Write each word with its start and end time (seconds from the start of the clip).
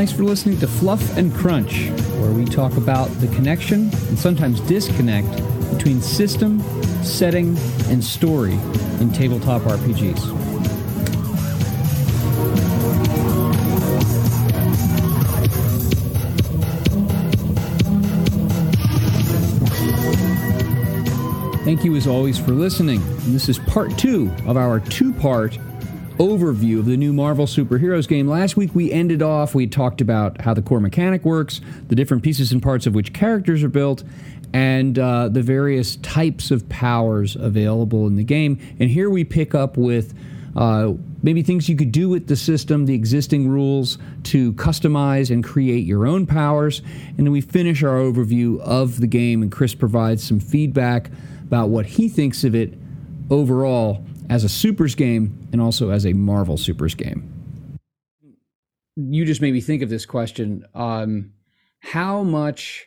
Thanks 0.00 0.14
for 0.14 0.24
listening 0.24 0.58
to 0.60 0.66
Fluff 0.66 1.18
and 1.18 1.30
Crunch, 1.34 1.90
where 2.20 2.32
we 2.32 2.46
talk 2.46 2.78
about 2.78 3.08
the 3.20 3.26
connection 3.34 3.90
and 4.08 4.18
sometimes 4.18 4.58
disconnect 4.60 5.28
between 5.76 6.00
system, 6.00 6.62
setting, 7.04 7.54
and 7.88 8.02
story 8.02 8.54
in 8.98 9.12
tabletop 9.12 9.60
RPGs. 9.60 10.18
Thank 21.62 21.84
you 21.84 21.94
as 21.96 22.06
always 22.06 22.38
for 22.38 22.52
listening. 22.52 23.02
And 23.02 23.34
this 23.34 23.50
is 23.50 23.58
part 23.58 23.98
two 23.98 24.34
of 24.46 24.56
our 24.56 24.80
two 24.80 25.12
part 25.12 25.58
overview 26.20 26.78
of 26.78 26.84
the 26.84 26.98
new 26.98 27.14
Marvel 27.14 27.46
Superheroes 27.46 28.06
game. 28.06 28.28
Last 28.28 28.54
week 28.54 28.74
we 28.74 28.92
ended 28.92 29.22
off, 29.22 29.54
we 29.54 29.66
talked 29.66 30.02
about 30.02 30.38
how 30.42 30.52
the 30.52 30.60
core 30.60 30.78
mechanic 30.78 31.24
works, 31.24 31.62
the 31.88 31.94
different 31.94 32.22
pieces 32.22 32.52
and 32.52 32.62
parts 32.62 32.86
of 32.86 32.94
which 32.94 33.14
characters 33.14 33.64
are 33.64 33.70
built, 33.70 34.04
and 34.52 34.98
uh, 34.98 35.30
the 35.30 35.40
various 35.40 35.96
types 35.96 36.50
of 36.50 36.68
powers 36.68 37.36
available 37.36 38.06
in 38.06 38.16
the 38.16 38.22
game. 38.22 38.58
And 38.78 38.90
here 38.90 39.08
we 39.08 39.24
pick 39.24 39.54
up 39.54 39.78
with 39.78 40.12
uh, 40.56 40.92
maybe 41.22 41.42
things 41.42 41.70
you 41.70 41.76
could 41.76 41.90
do 41.90 42.10
with 42.10 42.26
the 42.26 42.36
system, 42.36 42.84
the 42.84 42.94
existing 42.94 43.48
rules 43.48 43.96
to 44.24 44.52
customize 44.54 45.30
and 45.30 45.42
create 45.42 45.86
your 45.86 46.06
own 46.06 46.26
powers. 46.26 46.82
And 47.16 47.26
then 47.26 47.32
we 47.32 47.40
finish 47.40 47.82
our 47.82 47.96
overview 47.96 48.60
of 48.60 49.00
the 49.00 49.06
game, 49.06 49.40
and 49.40 49.50
Chris 49.50 49.74
provides 49.74 50.22
some 50.22 50.38
feedback 50.38 51.10
about 51.44 51.70
what 51.70 51.86
he 51.86 52.10
thinks 52.10 52.44
of 52.44 52.54
it 52.54 52.74
overall 53.30 54.04
as 54.30 54.44
a 54.44 54.48
Supers 54.48 54.94
game 54.94 55.48
and 55.52 55.60
also 55.60 55.90
as 55.90 56.06
a 56.06 56.12
Marvel 56.12 56.56
Supers 56.56 56.94
game. 56.94 57.30
You 58.96 59.24
just 59.24 59.42
made 59.42 59.52
me 59.52 59.60
think 59.60 59.82
of 59.82 59.90
this 59.90 60.06
question. 60.06 60.64
Um, 60.72 61.32
how 61.80 62.22
much, 62.22 62.86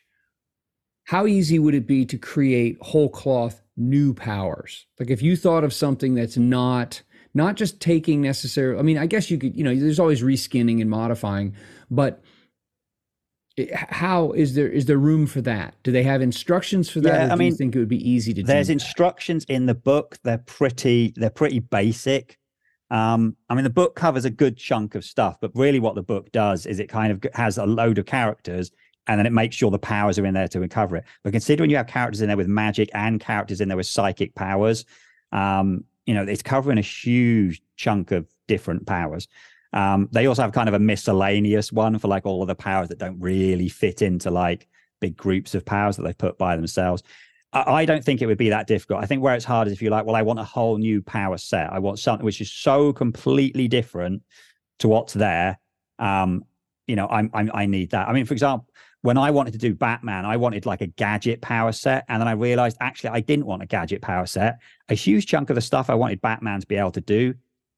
how 1.04 1.28
easy 1.28 1.60
would 1.60 1.76
it 1.76 1.86
be 1.86 2.06
to 2.06 2.18
create 2.18 2.78
whole 2.82 3.10
cloth 3.10 3.62
new 3.76 4.14
powers? 4.14 4.88
Like 5.00 5.10
if 5.10 5.22
you 5.22 5.36
thought 5.36 5.66
of 5.66 5.74
something 5.74 6.16
that's 6.16 6.38
not, 6.38 7.02
not 7.34 7.56
just 7.56 7.82
taking 7.82 8.22
necessary, 8.22 8.80
I 8.80 8.82
mean, 8.82 8.98
I 8.98 9.06
guess 9.06 9.30
you 9.30 9.38
could, 9.38 9.56
you 9.56 9.66
know, 9.66 9.76
there's 9.76 10.00
always 10.00 10.24
reskinning 10.24 10.80
and 10.80 10.90
modifying, 10.90 11.56
but 11.92 12.24
how 13.76 14.32
is 14.32 14.56
there 14.56 14.68
is 14.68 14.86
there 14.86 14.98
room 14.98 15.28
for 15.28 15.42
that? 15.42 15.76
Do 15.84 15.92
they 15.92 16.04
have 16.04 16.22
instructions 16.22 16.90
for 16.90 17.02
that? 17.02 17.28
Yeah, 17.28 17.34
I 17.34 17.36
mean, 17.36 17.56
think 17.56 17.76
it 17.76 17.80
would 17.80 17.88
be 17.88 18.10
easy 18.10 18.34
to? 18.34 18.42
Do. 18.42 18.48
There's 18.48 18.70
instructions 18.70 19.46
in 19.46 19.68
the 19.68 19.76
book. 19.76 20.18
They're 20.24 20.40
pretty. 20.40 21.14
They're 21.16 21.30
pretty 21.30 21.60
basic. 21.60 22.40
Um, 22.90 23.36
I 23.50 23.56
mean, 23.56 23.64
the 23.64 23.70
book 23.70 23.96
covers 23.96 24.26
a 24.26 24.30
good 24.30 24.58
chunk 24.58 24.96
of 24.96 25.06
stuff, 25.06 25.38
but 25.40 25.52
really, 25.56 25.80
what 25.80 25.96
the 25.96 26.04
book 26.04 26.32
does 26.32 26.66
is 26.66 26.80
it 26.80 26.90
kind 26.90 27.12
of 27.12 27.24
has 27.34 27.58
a 27.58 27.66
load 27.66 28.00
of 28.00 28.06
characters, 28.06 28.72
and 29.08 29.20
then 29.20 29.26
it 29.28 29.34
makes 29.34 29.56
sure 29.56 29.70
the 29.70 29.80
powers 29.80 30.18
are 30.18 30.26
in 30.26 30.34
there 30.34 30.48
to 30.48 30.68
cover 30.68 30.98
it. 30.98 31.06
But 31.24 31.32
considering 31.32 31.70
you 31.70 31.78
have 31.78 31.88
characters 31.88 32.22
in 32.22 32.28
there 32.28 32.38
with 32.38 32.48
magic 32.48 32.90
and 32.94 33.20
characters 33.20 33.62
in 33.62 33.68
there 33.68 33.78
with 33.78 33.88
psychic 33.88 34.34
powers, 34.34 34.86
um, 35.32 35.84
you 36.06 36.14
know, 36.14 36.24
it's 36.24 36.42
covering 36.42 36.78
a 36.80 36.82
huge 36.82 37.62
chunk 37.78 38.12
of 38.12 38.28
different 38.48 38.88
powers. 38.88 39.28
Um, 39.74 40.08
they 40.12 40.28
also 40.28 40.44
have 40.44 40.52
kind 40.52 40.70
of 40.70 40.76
a 40.76 40.80
miscellaneous 40.80 41.72
one 41.72 41.98
for 41.98 42.08
like 42.08 42.26
all 42.26 42.42
of 42.42 42.48
the 42.48 42.56
powers 42.56 42.90
that 42.90 43.00
don't 43.00 43.20
really 43.20 43.70
fit 43.70 44.02
into 44.02 44.30
like 44.30 44.68
big 45.02 45.18
groups 45.18 45.56
of 45.56 45.66
powers 45.66 45.98
that 45.98 46.04
they've 46.04 46.18
put 46.18 46.38
by 46.38 46.56
themselves. 46.56 47.04
I, 47.52 47.62
I 47.62 47.86
don't 47.86 48.04
think 48.04 48.22
it 48.22 48.28
would 48.28 48.38
be 48.38 48.50
that 48.50 48.68
difficult. 48.68 49.04
I 49.04 49.08
think 49.08 49.24
where 49.24 49.36
it's 49.36 49.46
hard 49.46 49.68
is 49.68 49.74
if 49.74 49.82
you're 49.82 49.92
like, 49.92 50.06
well, 50.06 50.16
I 50.16 50.22
want 50.22 50.40
a 50.40 50.44
whole 50.44 50.78
new 50.78 51.02
power 51.02 51.38
set. 51.38 51.74
I 51.74 51.80
want 51.80 52.00
something 52.00 52.26
which 52.26 52.40
is 52.40 52.52
so 52.52 52.94
completely 52.94 53.68
different 53.68 54.22
to 54.80 54.88
what's 54.88 55.14
there. 55.14 55.60
Um, 56.00 56.46
you 56.88 56.96
know, 56.96 57.08
I'm, 57.08 57.32
I'm 57.34 57.50
I 57.54 57.66
need 57.66 57.92
that. 57.92 58.08
I 58.08 58.14
mean, 58.14 58.26
for 58.26 58.34
example, 58.34 58.68
when 59.02 59.18
I 59.18 59.32
wanted 59.32 59.52
to 59.52 59.58
do 59.58 59.74
Batman, 59.74 60.26
I 60.26 60.38
wanted 60.38 60.66
like 60.66 60.82
a 60.82 60.88
gadget 60.88 61.42
power 61.42 61.72
set. 61.72 62.06
And 62.08 62.22
then 62.22 62.28
I 62.28 62.34
realized 62.34 62.78
actually 62.80 63.10
I 63.12 63.20
didn't 63.20 63.46
want 63.46 63.62
a 63.62 63.66
gadget 63.66 64.02
power 64.02 64.26
set. 64.26 64.60
A 64.90 64.94
huge 64.94 65.26
chunk 65.26 65.50
of 65.50 65.56
the 65.56 65.62
stuff 65.62 65.90
I 65.90 65.96
wanted 65.96 66.22
Batman 66.22 66.62
to 66.62 66.68
be 66.68 66.76
able 66.76 66.92
to 66.92 67.02
do 67.02 67.34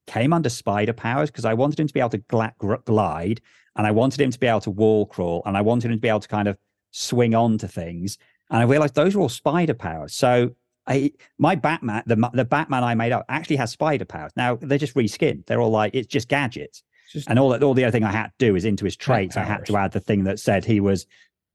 came 0.06 0.32
under 0.32 0.48
spider 0.48 0.92
powers 0.92 1.30
because 1.30 1.44
I 1.44 1.54
wanted 1.54 1.80
him 1.80 1.88
to 1.88 1.94
be 1.94 2.00
able 2.00 2.10
to 2.10 2.80
glide 2.84 3.40
and 3.76 3.86
I 3.86 3.90
wanted 3.90 4.20
him 4.20 4.30
to 4.30 4.38
be 4.38 4.46
able 4.46 4.60
to 4.60 4.70
wall 4.70 5.06
crawl 5.06 5.42
and 5.46 5.56
I 5.56 5.62
wanted 5.62 5.90
him 5.90 5.96
to 5.96 6.00
be 6.00 6.08
able 6.08 6.20
to 6.20 6.28
kind 6.28 6.48
of 6.48 6.56
swing 6.90 7.34
on 7.34 7.58
to 7.58 7.68
things. 7.68 8.18
And 8.50 8.60
I 8.60 8.62
realized 8.64 8.94
those 8.94 9.14
are 9.14 9.20
all 9.20 9.28
spider 9.28 9.74
powers. 9.74 10.14
So 10.14 10.54
I, 10.86 11.12
my 11.38 11.56
Batman, 11.56 12.04
the, 12.06 12.30
the 12.32 12.44
Batman 12.44 12.84
I 12.84 12.94
made 12.94 13.12
up 13.12 13.24
actually 13.28 13.56
has 13.56 13.72
spider 13.72 14.04
powers. 14.04 14.32
Now 14.36 14.56
they're 14.60 14.78
just 14.78 14.94
reskinned. 14.94 15.46
They're 15.46 15.60
all 15.60 15.70
like, 15.70 15.94
it's 15.94 16.06
just 16.06 16.28
gadgets. 16.28 16.82
Just 17.12 17.28
and 17.28 17.38
all 17.38 17.50
that, 17.50 17.62
all 17.62 17.74
the 17.74 17.84
other 17.84 17.92
thing 17.92 18.04
I 18.04 18.12
had 18.12 18.26
to 18.26 18.32
do 18.38 18.56
is 18.56 18.64
into 18.64 18.84
his 18.84 18.96
traits. 18.96 19.36
I 19.36 19.44
had 19.44 19.66
to 19.66 19.76
add 19.76 19.92
the 19.92 20.00
thing 20.00 20.24
that 20.24 20.40
said 20.40 20.64
he 20.64 20.80
was 20.80 21.06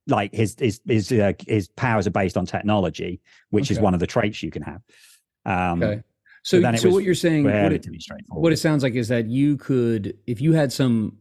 like 0.07 0.33
his 0.33 0.55
his 0.57 0.81
his 0.87 1.11
uh, 1.11 1.33
his 1.45 1.67
powers 1.69 2.07
are 2.07 2.11
based 2.11 2.37
on 2.37 2.45
technology, 2.45 3.21
which 3.49 3.65
okay. 3.65 3.75
is 3.75 3.79
one 3.79 3.93
of 3.93 3.99
the 3.99 4.07
traits 4.07 4.41
you 4.41 4.49
can 4.49 4.61
have. 4.63 4.81
Um, 5.45 5.83
okay. 5.83 6.03
So, 6.43 6.61
so, 6.61 6.75
so 6.75 6.89
what 6.89 7.03
you're 7.03 7.13
saying, 7.13 7.43
what 7.43 7.71
it, 7.71 7.87
what 8.29 8.51
it 8.51 8.57
sounds 8.57 8.81
like 8.81 8.95
is 8.95 9.09
that 9.09 9.27
you 9.27 9.57
could, 9.57 10.17
if 10.25 10.41
you 10.41 10.53
had 10.53 10.73
some 10.73 11.17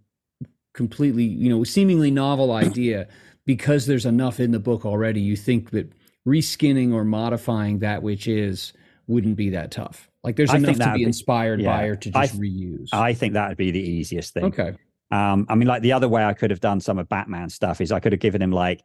completely, 0.73 1.25
you 1.25 1.51
know, 1.51 1.63
seemingly 1.63 2.11
novel 2.11 2.53
idea, 2.53 3.07
because 3.45 3.87
there's 3.87 4.07
enough 4.07 4.41
in 4.41 4.51
the 4.51 4.59
book 4.59 4.87
already, 4.87 5.21
you 5.21 5.37
think 5.37 5.71
that 5.71 5.93
reskinning 6.27 6.95
or 6.95 7.05
modifying 7.05 7.81
that 7.81 8.03
which 8.03 8.29
is 8.29 8.73
wouldn't 9.07 9.37
be 9.37 9.51
that 9.51 9.71
tough. 9.71 10.09
Like 10.23 10.37
there's 10.37 10.53
enough 10.53 10.77
to 10.77 10.93
be 10.93 11.03
inspired 11.03 11.61
yeah, 11.61 11.77
by 11.77 11.85
or 11.85 11.97
to 11.97 12.11
just 12.11 12.35
I, 12.35 12.39
reuse. 12.39 12.89
I 12.93 13.13
think 13.15 13.35
that 13.35 13.49
would 13.49 13.57
be 13.57 13.71
the 13.71 13.81
easiest 13.81 14.35
thing. 14.35 14.45
Okay. 14.45 14.75
Um, 15.11 15.47
I 15.49 15.55
mean, 15.55 15.67
like 15.67 15.83
the 15.83 15.93
other 15.93 16.09
way 16.09 16.25
I 16.25 16.35
could 16.35 16.51
have 16.51 16.61
done 16.61 16.81
some 16.81 16.99
of 16.99 17.09
Batman 17.09 17.49
stuff 17.49 17.81
is 17.81 17.91
I 17.91 18.01
could 18.01 18.13
have 18.13 18.21
given 18.21 18.41
him 18.41 18.53
like 18.53 18.83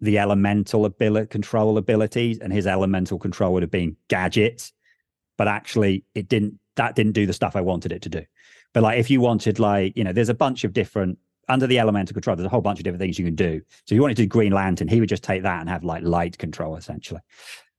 the 0.00 0.18
elemental 0.18 0.86
ability 0.86 1.28
control 1.28 1.78
abilities, 1.78 2.38
and 2.38 2.52
his 2.52 2.66
elemental 2.66 3.18
control 3.18 3.52
would 3.52 3.62
have 3.62 3.70
been 3.70 3.96
gadgets 4.08 4.72
but 5.40 5.48
actually 5.48 6.04
it 6.14 6.28
didn't 6.28 6.60
that 6.76 6.94
didn't 6.94 7.12
do 7.12 7.24
the 7.24 7.32
stuff 7.32 7.56
I 7.56 7.62
wanted 7.62 7.92
it 7.92 8.02
to 8.02 8.10
do. 8.10 8.22
But 8.74 8.82
like 8.82 8.98
if 8.98 9.08
you 9.08 9.22
wanted 9.22 9.58
like, 9.58 9.96
you 9.96 10.04
know, 10.04 10.12
there's 10.12 10.28
a 10.28 10.34
bunch 10.34 10.64
of 10.64 10.74
different 10.74 11.16
under 11.48 11.66
the 11.66 11.78
elemental 11.78 12.12
control, 12.12 12.36
there's 12.36 12.44
a 12.44 12.50
whole 12.50 12.60
bunch 12.60 12.78
of 12.78 12.84
different 12.84 13.00
things 13.00 13.18
you 13.18 13.24
can 13.24 13.36
do. 13.36 13.62
So 13.86 13.94
if 13.94 13.96
you 13.96 14.02
wanted 14.02 14.18
to 14.18 14.24
do 14.24 14.28
Green 14.28 14.52
Lantern, 14.52 14.86
he 14.86 15.00
would 15.00 15.08
just 15.08 15.24
take 15.24 15.42
that 15.44 15.60
and 15.60 15.68
have 15.70 15.82
like 15.82 16.02
light 16.02 16.36
control 16.36 16.76
essentially. 16.76 17.22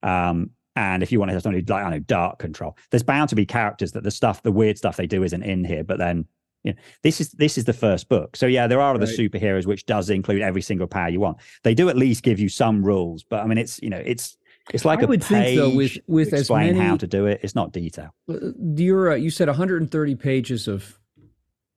Um, 0.01 0.49
and 0.75 1.03
if 1.03 1.11
you 1.11 1.19
want 1.19 1.29
to 1.29 1.33
have 1.33 1.43
something 1.43 1.63
like 1.63 1.83
I 1.83 1.91
know, 1.91 1.99
dark 1.99 2.39
control, 2.39 2.75
there's 2.89 3.03
bound 3.03 3.29
to 3.29 3.35
be 3.35 3.45
characters 3.45 3.91
that 3.91 4.01
the 4.01 4.09
stuff, 4.09 4.41
the 4.41 4.51
weird 4.51 4.79
stuff 4.79 4.97
they 4.97 5.05
do 5.05 5.21
isn't 5.21 5.43
in 5.43 5.63
here. 5.63 5.83
But 5.83 5.99
then 5.99 6.25
you 6.63 6.73
know, 6.73 6.79
this 7.03 7.21
is 7.21 7.29
this 7.33 7.59
is 7.59 7.65
the 7.65 7.73
first 7.73 8.09
book. 8.09 8.35
So 8.35 8.47
yeah, 8.47 8.65
there 8.65 8.81
are 8.81 8.95
other 8.95 9.05
right. 9.05 9.15
superheroes 9.15 9.67
which 9.67 9.85
does 9.85 10.09
include 10.09 10.41
every 10.41 10.63
single 10.63 10.87
power 10.87 11.09
you 11.09 11.19
want. 11.19 11.37
They 11.61 11.75
do 11.75 11.89
at 11.89 11.95
least 11.95 12.23
give 12.23 12.39
you 12.39 12.49
some 12.49 12.83
rules, 12.83 13.23
but 13.23 13.43
I 13.43 13.45
mean 13.45 13.59
it's 13.59 13.79
you 13.83 13.91
know, 13.91 14.01
it's 14.03 14.35
it's 14.73 14.85
like 14.85 14.99
I 14.99 15.03
a 15.03 15.07
would 15.07 15.23
think 15.23 15.57
though 15.57 15.75
with 15.75 15.97
with 16.07 16.33
as 16.33 16.49
many 16.49 16.77
how 16.77 16.97
to 16.97 17.07
do 17.07 17.25
it. 17.25 17.39
It's 17.43 17.55
not 17.55 17.71
detail. 17.71 18.13
Uh, 18.29 18.37
you're 18.75 19.11
uh, 19.11 19.15
you 19.15 19.29
said 19.29 19.47
130 19.47 20.15
pages 20.15 20.67
of 20.67 20.99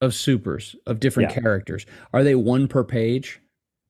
of 0.01 0.15
supers 0.15 0.77
of 0.87 1.01
different 1.01 1.31
yeah. 1.31 1.41
characters. 1.41 1.87
Are 2.13 2.23
they 2.23 2.35
one 2.35 2.69
per 2.69 2.85
page? 2.85 3.41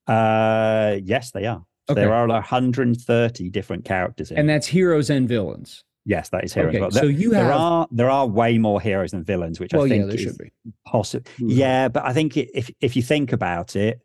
Uh, 0.06 0.98
yes, 1.02 1.32
they 1.32 1.46
are. 1.46 1.64
So 1.88 1.92
okay. 1.92 2.02
There 2.02 2.14
are 2.14 2.26
130 2.26 3.50
different 3.50 3.84
characters, 3.84 4.30
and 4.30 4.48
that's 4.48 4.66
heroes 4.66 5.10
and 5.10 5.28
villains. 5.28 5.84
Yes, 6.06 6.28
that 6.30 6.44
is 6.44 6.52
heroes. 6.52 6.74
Okay, 6.74 6.90
so 6.98 7.04
you 7.04 7.32
have... 7.32 7.44
there 7.44 7.52
are 7.52 7.88
there 7.90 8.10
are 8.10 8.26
way 8.26 8.58
more 8.58 8.80
heroes 8.80 9.10
than 9.10 9.24
villains, 9.24 9.58
which 9.58 9.72
well, 9.72 9.84
I 9.84 9.88
think 9.88 10.04
yeah, 10.04 10.08
there 10.08 10.18
should 10.18 10.38
be 10.38 10.52
possible. 10.86 11.30
Mm-hmm. 11.32 11.50
Yeah, 11.50 11.88
but 11.88 12.04
I 12.04 12.12
think 12.12 12.36
if 12.36 12.70
if 12.80 12.96
you 12.96 13.02
think 13.02 13.32
about 13.32 13.76
it, 13.76 14.00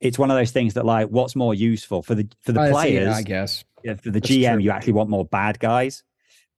it's 0.00 0.18
one 0.18 0.30
of 0.30 0.36
those 0.36 0.50
things 0.50 0.74
that 0.74 0.84
like 0.84 1.08
what's 1.08 1.36
more 1.36 1.54
useful 1.54 2.02
for 2.02 2.14
the 2.14 2.28
for 2.40 2.52
the 2.52 2.60
I 2.60 2.70
players. 2.70 3.14
I 3.14 3.22
guess 3.22 3.64
yeah, 3.84 3.94
for 3.94 4.10
the 4.10 4.20
That's 4.20 4.30
GM, 4.30 4.54
true. 4.54 4.62
you 4.62 4.70
actually 4.70 4.94
want 4.94 5.10
more 5.10 5.24
bad 5.24 5.58
guys. 5.58 6.02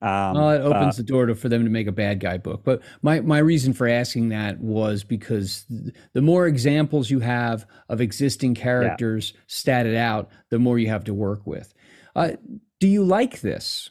Um, 0.03 0.35
well, 0.35 0.51
it 0.51 0.61
opens 0.61 0.99
the 0.99 1.03
door 1.03 1.25
to, 1.27 1.35
for 1.35 1.49
them 1.49 1.65
to 1.65 1.71
make 1.71 1.87
a 1.87 1.93
bad 1.93 2.21
guy 2.21 2.37
book. 2.37 2.63
But 2.63 2.83
my, 3.01 3.21
my 3.21 3.39
reason 3.39 3.73
for 3.73 3.89
asking 3.89 4.29
that 4.31 4.61
was 4.61 5.03
because 5.03 5.65
the 6.13 6.21
more 6.21 6.47
examples 6.47 7.11
you 7.11 7.21
have 7.21 7.67
of 7.89 8.03
existing 8.03 8.55
characters 8.55 9.33
yeah. 9.35 9.41
statted 9.49 9.97
out, 9.97 10.31
the 10.51 10.59
more 10.59 10.79
you 10.79 10.89
have 10.89 11.05
to 11.05 11.15
work 11.15 11.47
with. 11.47 11.73
Uh, 12.15 12.33
do 12.81 12.87
you 12.87 13.03
like 13.03 13.41
this? 13.41 13.91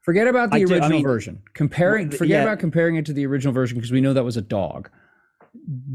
Forget 0.00 0.28
about 0.28 0.50
the 0.50 0.56
I 0.56 0.60
original 0.60 0.84
I 0.84 0.88
mean, 0.88 1.02
version. 1.02 1.42
Comparing, 1.52 2.10
forget 2.10 2.38
yeah. 2.38 2.42
about 2.44 2.58
comparing 2.58 2.96
it 2.96 3.04
to 3.06 3.12
the 3.12 3.26
original 3.26 3.52
version 3.52 3.76
because 3.76 3.92
we 3.92 4.00
know 4.00 4.14
that 4.14 4.24
was 4.24 4.38
a 4.38 4.42
dog. 4.42 4.88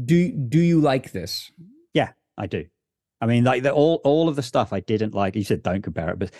Do 0.04 0.30
do 0.30 0.60
you 0.60 0.80
like 0.80 1.10
this? 1.10 1.50
Yeah, 1.92 2.12
I 2.38 2.46
do. 2.46 2.66
I 3.20 3.26
mean, 3.26 3.44
like 3.44 3.62
the, 3.62 3.72
all 3.72 4.00
all 4.04 4.28
of 4.28 4.36
the 4.36 4.42
stuff 4.42 4.72
I 4.72 4.80
didn't 4.80 5.14
like. 5.14 5.36
You 5.36 5.44
said 5.44 5.62
don't 5.62 5.82
compare 5.82 6.10
it, 6.10 6.18
but 6.18 6.32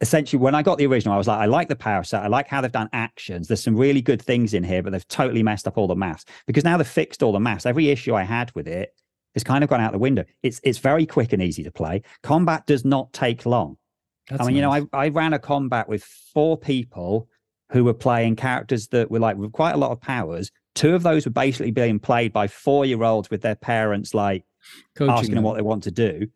essentially, 0.00 0.40
when 0.40 0.54
I 0.54 0.62
got 0.62 0.78
the 0.78 0.86
original, 0.86 1.14
I 1.14 1.18
was 1.18 1.28
like, 1.28 1.40
I 1.40 1.46
like 1.46 1.68
the 1.68 1.76
power 1.76 2.04
set. 2.04 2.22
I 2.22 2.26
like 2.26 2.48
how 2.48 2.60
they've 2.60 2.70
done 2.70 2.90
actions. 2.92 3.48
There's 3.48 3.62
some 3.62 3.76
really 3.76 4.02
good 4.02 4.20
things 4.20 4.54
in 4.54 4.62
here, 4.62 4.82
but 4.82 4.92
they've 4.92 5.08
totally 5.08 5.42
messed 5.42 5.66
up 5.66 5.78
all 5.78 5.86
the 5.86 5.96
maths 5.96 6.24
because 6.46 6.64
now 6.64 6.76
they've 6.76 6.86
fixed 6.86 7.22
all 7.22 7.32
the 7.32 7.40
maths. 7.40 7.66
Every 7.66 7.88
issue 7.88 8.14
I 8.14 8.22
had 8.22 8.52
with 8.54 8.68
it 8.68 8.94
has 9.34 9.44
kind 9.44 9.64
of 9.64 9.70
gone 9.70 9.80
out 9.80 9.92
the 9.92 9.98
window. 9.98 10.24
It's 10.42 10.60
it's 10.64 10.78
very 10.78 11.06
quick 11.06 11.32
and 11.32 11.42
easy 11.42 11.62
to 11.62 11.72
play. 11.72 12.02
Combat 12.22 12.66
does 12.66 12.84
not 12.84 13.12
take 13.12 13.46
long. 13.46 13.78
That's 14.28 14.42
I 14.42 14.46
mean, 14.46 14.60
nice. 14.60 14.76
you 14.76 14.80
know, 14.82 14.88
I, 14.92 15.06
I 15.06 15.08
ran 15.08 15.32
a 15.32 15.38
combat 15.38 15.88
with 15.88 16.04
four 16.04 16.56
people 16.56 17.28
who 17.72 17.84
were 17.84 17.94
playing 17.94 18.36
characters 18.36 18.88
that 18.88 19.10
were 19.10 19.18
like 19.18 19.36
with 19.36 19.52
quite 19.52 19.72
a 19.72 19.78
lot 19.78 19.90
of 19.90 20.00
powers, 20.00 20.50
two 20.74 20.94
of 20.94 21.02
those 21.02 21.24
were 21.24 21.32
basically 21.32 21.70
being 21.70 21.98
played 21.98 22.32
by 22.32 22.46
four 22.46 22.84
year 22.84 23.02
olds 23.02 23.30
with 23.30 23.42
their 23.42 23.54
parents, 23.54 24.14
like 24.14 24.44
Coaching 24.96 25.12
asking 25.12 25.28
them 25.30 25.36
them. 25.36 25.44
what 25.44 25.56
they 25.56 25.62
want 25.62 25.84
to 25.84 25.90
do. 25.90 26.26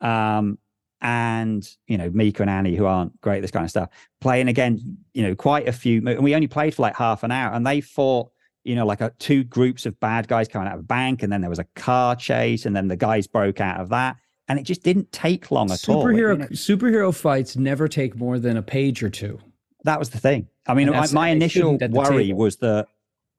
Um, 0.00 0.58
and 1.00 1.68
you 1.86 1.98
know, 1.98 2.10
Mika 2.10 2.42
and 2.42 2.50
Annie, 2.50 2.74
who 2.74 2.86
aren't 2.86 3.20
great 3.20 3.38
at 3.38 3.42
this 3.42 3.50
kind 3.50 3.64
of 3.64 3.70
stuff, 3.70 3.90
playing 4.20 4.48
again, 4.48 4.98
you 5.14 5.22
know, 5.22 5.34
quite 5.34 5.68
a 5.68 5.72
few. 5.72 6.06
And 6.06 6.20
we 6.24 6.34
only 6.34 6.46
played 6.46 6.74
for 6.74 6.82
like 6.82 6.96
half 6.96 7.22
an 7.22 7.30
hour, 7.30 7.52
and 7.52 7.66
they 7.66 7.80
fought, 7.80 8.30
you 8.64 8.74
know, 8.74 8.86
like 8.86 9.00
a, 9.00 9.12
two 9.18 9.44
groups 9.44 9.86
of 9.86 9.98
bad 10.00 10.26
guys 10.26 10.48
coming 10.48 10.68
out 10.68 10.74
of 10.74 10.80
a 10.80 10.84
bank, 10.84 11.22
and 11.22 11.32
then 11.32 11.40
there 11.40 11.50
was 11.50 11.58
a 11.58 11.66
car 11.76 12.16
chase, 12.16 12.66
and 12.66 12.74
then 12.74 12.88
the 12.88 12.96
guys 12.96 13.26
broke 13.26 13.60
out 13.60 13.78
of 13.78 13.90
that, 13.90 14.16
and 14.48 14.58
it 14.58 14.62
just 14.62 14.82
didn't 14.82 15.12
take 15.12 15.50
long 15.50 15.70
at 15.70 15.86
all. 15.88 16.02
superhero 16.02 16.32
You 16.32 16.38
know, 16.38 16.46
superhero 16.46 17.14
fights 17.14 17.56
never 17.56 17.88
take 17.88 18.16
more 18.16 18.38
than 18.38 18.56
a 18.56 18.62
page 18.62 19.02
or 19.02 19.10
two. 19.10 19.38
that 19.84 19.98
was 19.98 20.10
the 20.10 20.18
thing. 20.18 20.48
I 20.66 20.74
mean, 20.74 20.90
my, 20.90 21.06
my 21.12 21.28
initial 21.28 21.72
shouldn't 21.72 21.82
at 21.82 21.92
the 21.92 21.98
worry 21.98 22.26
table. 22.28 22.38
was 22.38 22.56
that 22.56 22.88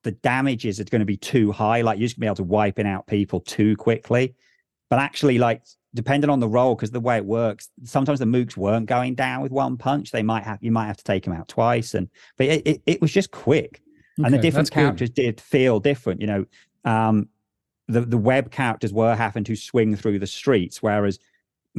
the 0.04 0.12
damages 0.12 0.80
are 0.80 0.84
going 0.84 1.00
to 1.00 1.06
be 1.06 1.16
too 1.16 1.52
high. 1.52 1.82
Like 1.82 1.98
you're 1.98 2.06
just 2.06 2.18
going 2.18 2.28
to 2.28 2.34
be 2.34 2.42
able 2.42 2.48
to 2.48 2.52
wiping 2.54 2.86
out 2.86 3.06
people 3.06 3.40
too 3.40 3.76
quickly. 3.76 4.34
But 4.90 5.00
actually, 5.00 5.38
like 5.38 5.62
depending 5.94 6.30
on 6.30 6.40
the 6.40 6.48
role, 6.48 6.74
because 6.74 6.90
the 6.90 7.00
way 7.00 7.16
it 7.16 7.24
works, 7.24 7.68
sometimes 7.84 8.18
the 8.18 8.24
mooks 8.24 8.56
weren't 8.56 8.86
going 8.86 9.14
down 9.14 9.42
with 9.42 9.52
one 9.52 9.76
punch. 9.76 10.10
They 10.10 10.22
might 10.22 10.44
have 10.44 10.58
you 10.62 10.72
might 10.72 10.86
have 10.86 10.96
to 10.98 11.04
take 11.04 11.24
them 11.24 11.34
out 11.34 11.48
twice. 11.48 11.94
And 11.94 12.08
but 12.36 12.46
it, 12.46 12.66
it, 12.66 12.82
it 12.86 13.00
was 13.00 13.12
just 13.12 13.30
quick. 13.30 13.82
and 14.16 14.32
the 14.32 14.38
different 14.38 14.68
that's 14.68 14.70
good. 14.70 14.80
characters 14.82 15.10
did 15.10 15.40
feel 15.40 15.80
different. 15.80 16.20
You 16.20 16.26
know, 16.26 16.44
um, 16.84 17.28
the 17.88 18.02
the 18.02 18.18
web 18.18 18.50
characters 18.50 18.92
were 18.92 19.14
having 19.14 19.44
to 19.44 19.56
swing 19.56 19.96
through 19.96 20.18
the 20.18 20.26
streets, 20.26 20.82
whereas 20.82 21.18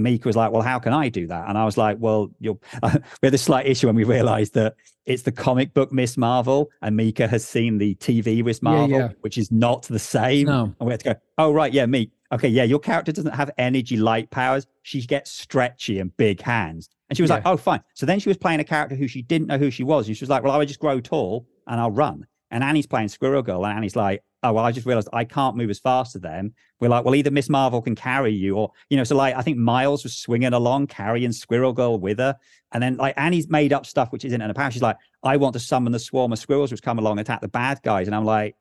Mika 0.03 0.27
was 0.27 0.35
like, 0.35 0.51
"Well, 0.51 0.61
how 0.61 0.79
can 0.79 0.93
I 0.93 1.09
do 1.09 1.27
that?" 1.27 1.49
And 1.49 1.57
I 1.57 1.65
was 1.65 1.77
like, 1.77 1.97
"Well, 1.99 2.31
you'll." 2.39 2.61
we 2.83 2.89
had 3.23 3.33
a 3.33 3.37
slight 3.37 3.65
issue 3.67 3.87
when 3.87 3.95
we 3.95 4.03
realized 4.03 4.53
that 4.55 4.75
it's 5.05 5.23
the 5.23 5.31
comic 5.31 5.73
book 5.73 5.91
Miss 5.91 6.17
Marvel, 6.17 6.69
and 6.81 6.95
Mika 6.95 7.27
has 7.27 7.45
seen 7.45 7.77
the 7.77 7.95
TV 7.95 8.43
Miss 8.43 8.61
Marvel, 8.61 8.99
yeah. 8.99 9.09
which 9.21 9.37
is 9.37 9.51
not 9.51 9.83
the 9.83 9.99
same. 9.99 10.47
No. 10.47 10.63
And 10.79 10.87
we 10.87 10.91
had 10.91 10.99
to 11.01 11.13
go, 11.13 11.15
"Oh, 11.37 11.51
right, 11.51 11.73
yeah, 11.73 11.85
me. 11.85 12.11
Okay, 12.31 12.47
yeah, 12.47 12.63
your 12.63 12.79
character 12.79 13.11
doesn't 13.11 13.33
have 13.33 13.49
energy 13.57 13.97
light 13.97 14.29
powers. 14.29 14.67
She 14.83 15.01
gets 15.01 15.31
stretchy 15.31 15.99
and 15.99 16.15
big 16.17 16.41
hands." 16.41 16.89
And 17.09 17.17
she 17.17 17.23
was 17.23 17.31
like, 17.31 17.43
"Oh, 17.45 17.57
fine." 17.57 17.81
So 17.93 18.05
then 18.05 18.19
she 18.19 18.29
was 18.29 18.37
playing 18.37 18.59
a 18.59 18.65
character 18.65 18.95
who 18.95 19.07
she 19.07 19.21
didn't 19.21 19.47
know 19.47 19.57
who 19.57 19.71
she 19.71 19.83
was, 19.83 20.07
and 20.07 20.15
she 20.15 20.23
was 20.23 20.29
like, 20.29 20.43
"Well, 20.43 20.53
I 20.53 20.57
would 20.57 20.67
just 20.67 20.79
grow 20.79 20.99
tall 20.99 21.47
and 21.67 21.79
I'll 21.79 21.91
run." 21.91 22.25
And 22.51 22.63
Annie's 22.63 22.87
playing 22.87 23.09
Squirrel 23.09 23.41
Girl, 23.41 23.65
and 23.65 23.77
Annie's 23.77 23.95
like, 23.95 24.23
"Oh, 24.43 24.53
well, 24.53 24.65
I 24.65 24.71
just 24.71 24.87
realized 24.87 25.09
I 25.13 25.23
can't 25.23 25.55
move 25.55 25.69
as 25.69 25.79
fast 25.79 26.15
as 26.15 26.21
them." 26.21 26.53
We're 26.79 26.89
like, 26.89 27.05
"Well, 27.05 27.15
either 27.15 27.31
Miss 27.31 27.49
Marvel 27.49 27.81
can 27.81 27.95
carry 27.95 28.33
you, 28.33 28.55
or 28.55 28.71
you 28.89 28.97
know." 28.97 29.03
So 29.03 29.15
like, 29.15 29.35
I 29.35 29.41
think 29.41 29.57
Miles 29.57 30.03
was 30.03 30.15
swinging 30.15 30.53
along, 30.53 30.87
carrying 30.87 31.31
Squirrel 31.31 31.73
Girl 31.73 31.99
with 31.99 32.19
her, 32.19 32.35
and 32.71 32.81
then 32.81 32.97
like 32.97 33.13
Annie's 33.17 33.49
made 33.49 33.73
up 33.73 33.85
stuff 33.85 34.11
which 34.11 34.25
isn't 34.25 34.41
in 34.41 34.49
her 34.49 34.53
power. 34.53 34.71
She's 34.71 34.81
like, 34.81 34.97
"I 35.23 35.37
want 35.37 35.53
to 35.53 35.59
summon 35.59 35.91
the 35.91 35.99
swarm 35.99 36.33
of 36.33 36.39
squirrels 36.39 36.71
which 36.71 36.81
come 36.81 36.99
along 36.99 37.13
and 37.13 37.21
attack 37.21 37.41
the 37.41 37.47
bad 37.47 37.81
guys," 37.83 38.07
and 38.07 38.15
I'm 38.15 38.25
like. 38.25 38.55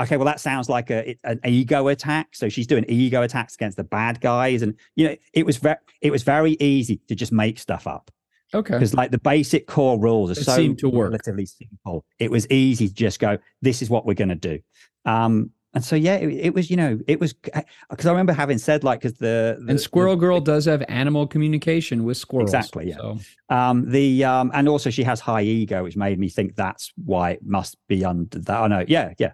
Okay, 0.00 0.16
well, 0.16 0.24
that 0.24 0.40
sounds 0.40 0.70
like 0.70 0.88
a 0.88 1.14
an 1.24 1.40
ego 1.44 1.88
attack. 1.88 2.34
So 2.34 2.48
she's 2.48 2.66
doing 2.66 2.86
ego 2.88 3.20
attacks 3.20 3.54
against 3.54 3.76
the 3.76 3.84
bad 3.84 4.18
guys, 4.22 4.62
and 4.62 4.74
you 4.96 5.06
know, 5.08 5.16
it 5.34 5.44
was 5.44 5.58
very 5.58 5.76
it 6.00 6.10
was 6.10 6.22
very 6.22 6.52
easy 6.52 7.02
to 7.08 7.14
just 7.14 7.32
make 7.32 7.58
stuff 7.58 7.86
up 7.86 8.10
Okay. 8.54 8.74
because 8.74 8.94
like 8.94 9.10
the 9.10 9.18
basic 9.20 9.66
core 9.66 9.98
rules 9.98 10.30
are 10.30 10.40
It 10.40 10.44
so 10.44 10.56
seemed 10.56 10.78
to 10.80 10.88
work. 10.88 11.10
relatively 11.10 11.46
simple. 11.46 12.04
It 12.18 12.30
was 12.30 12.50
easy 12.50 12.88
to 12.88 12.94
just 12.94 13.20
go, 13.20 13.38
this 13.62 13.82
is 13.82 13.90
what 13.90 14.06
we're 14.06 14.14
going 14.14 14.28
to 14.30 14.34
do. 14.34 14.58
Um, 15.04 15.50
and 15.72 15.84
so 15.84 15.94
yeah, 15.94 16.16
it, 16.16 16.46
it 16.46 16.54
was 16.54 16.68
you 16.68 16.76
know 16.76 16.98
it 17.06 17.20
was 17.20 17.32
because 17.32 18.06
I 18.06 18.10
remember 18.10 18.32
having 18.32 18.58
said 18.58 18.82
like 18.82 19.00
because 19.02 19.18
the, 19.18 19.56
the 19.60 19.70
And 19.70 19.80
Squirrel 19.80 20.16
the, 20.16 20.20
Girl 20.20 20.40
does 20.40 20.64
have 20.64 20.82
animal 20.88 21.28
communication 21.28 22.02
with 22.02 22.16
squirrels. 22.16 22.52
Exactly, 22.52 22.88
yeah. 22.88 22.96
So 22.96 23.18
um 23.50 23.88
the 23.88 24.24
um 24.24 24.50
and 24.52 24.68
also 24.68 24.90
she 24.90 25.04
has 25.04 25.20
high 25.20 25.42
ego, 25.42 25.84
which 25.84 25.96
made 25.96 26.18
me 26.18 26.28
think 26.28 26.56
that's 26.56 26.92
why 27.04 27.30
it 27.30 27.44
must 27.44 27.76
be 27.88 28.04
under 28.04 28.40
that. 28.40 28.60
Oh 28.60 28.66
know 28.66 28.84
yeah, 28.88 29.14
yeah. 29.18 29.32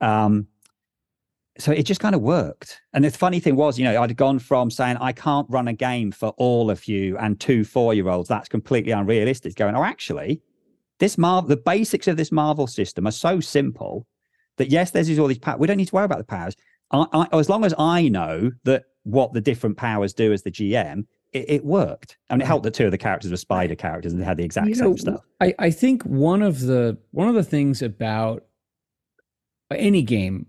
Um, 0.00 0.48
so 1.58 1.72
it 1.72 1.84
just 1.84 2.00
kind 2.00 2.14
of 2.14 2.20
worked. 2.20 2.80
And 2.92 3.04
the 3.04 3.10
funny 3.10 3.40
thing 3.40 3.56
was, 3.56 3.78
you 3.78 3.84
know, 3.84 4.02
I'd 4.02 4.16
gone 4.16 4.38
from 4.38 4.70
saying 4.70 4.96
I 4.98 5.12
can't 5.12 5.46
run 5.50 5.68
a 5.68 5.72
game 5.72 6.12
for 6.12 6.30
all 6.36 6.70
of 6.70 6.86
you 6.86 7.16
and 7.18 7.38
two 7.38 7.64
four-year-olds. 7.64 8.28
That's 8.28 8.48
completely 8.48 8.92
unrealistic. 8.92 9.54
Going, 9.54 9.74
oh, 9.74 9.84
actually, 9.84 10.42
this 10.98 11.18
Marvel, 11.18 11.48
the 11.48 11.56
basics 11.56 12.08
of 12.08 12.16
this 12.16 12.32
Marvel 12.32 12.66
system 12.66 13.06
are 13.06 13.12
so 13.12 13.40
simple 13.40 14.06
that 14.56 14.70
yes, 14.70 14.90
there's 14.90 15.18
all 15.18 15.26
these 15.26 15.38
powers. 15.38 15.58
We 15.58 15.66
don't 15.66 15.76
need 15.76 15.88
to 15.88 15.94
worry 15.94 16.04
about 16.04 16.18
the 16.18 16.24
powers. 16.24 16.56
I, 16.90 17.06
I, 17.12 17.38
as 17.38 17.48
long 17.48 17.64
as 17.64 17.74
I 17.78 18.08
know 18.08 18.52
that 18.64 18.84
what 19.04 19.32
the 19.32 19.40
different 19.40 19.76
powers 19.76 20.12
do 20.12 20.32
as 20.32 20.42
the 20.42 20.50
GM, 20.50 21.06
it, 21.32 21.44
it 21.48 21.64
worked. 21.64 22.16
I 22.30 22.34
mean, 22.34 22.42
it 22.42 22.46
helped 22.46 22.64
that 22.64 22.74
two 22.74 22.86
of 22.86 22.90
the 22.90 22.98
characters 22.98 23.30
were 23.30 23.36
spider 23.36 23.74
characters 23.74 24.12
and 24.12 24.20
they 24.20 24.26
had 24.26 24.36
the 24.36 24.44
exact 24.44 24.68
you 24.68 24.74
same 24.74 24.90
know, 24.90 24.96
stuff. 24.96 25.20
I, 25.40 25.54
I 25.58 25.70
think 25.70 26.02
one 26.04 26.42
of 26.42 26.60
the 26.60 26.98
one 27.10 27.28
of 27.28 27.34
the 27.34 27.44
things 27.44 27.82
about 27.82 28.44
any 29.70 30.02
game 30.02 30.46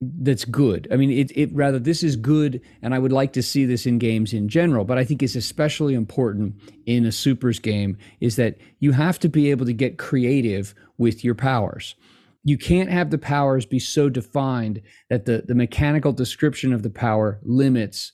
that's 0.00 0.46
good. 0.46 0.88
I 0.90 0.96
mean, 0.96 1.10
it 1.10 1.30
it 1.36 1.50
rather 1.52 1.78
this 1.78 2.02
is 2.02 2.16
good, 2.16 2.62
and 2.80 2.94
I 2.94 2.98
would 2.98 3.12
like 3.12 3.34
to 3.34 3.42
see 3.42 3.66
this 3.66 3.84
in 3.84 3.98
games 3.98 4.32
in 4.32 4.48
general. 4.48 4.84
But 4.84 4.96
I 4.96 5.04
think 5.04 5.22
it's 5.22 5.36
especially 5.36 5.94
important 5.94 6.54
in 6.86 7.04
a 7.04 7.12
supers 7.12 7.58
game 7.58 7.98
is 8.20 8.36
that 8.36 8.56
you 8.78 8.92
have 8.92 9.18
to 9.20 9.28
be 9.28 9.50
able 9.50 9.66
to 9.66 9.74
get 9.74 9.98
creative 9.98 10.74
with 10.96 11.22
your 11.22 11.34
powers. 11.34 11.96
You 12.44 12.56
can't 12.56 12.88
have 12.88 13.10
the 13.10 13.18
powers 13.18 13.66
be 13.66 13.78
so 13.78 14.08
defined 14.08 14.80
that 15.10 15.26
the 15.26 15.44
the 15.46 15.54
mechanical 15.54 16.12
description 16.12 16.72
of 16.72 16.82
the 16.82 16.90
power 16.90 17.38
limits 17.42 18.12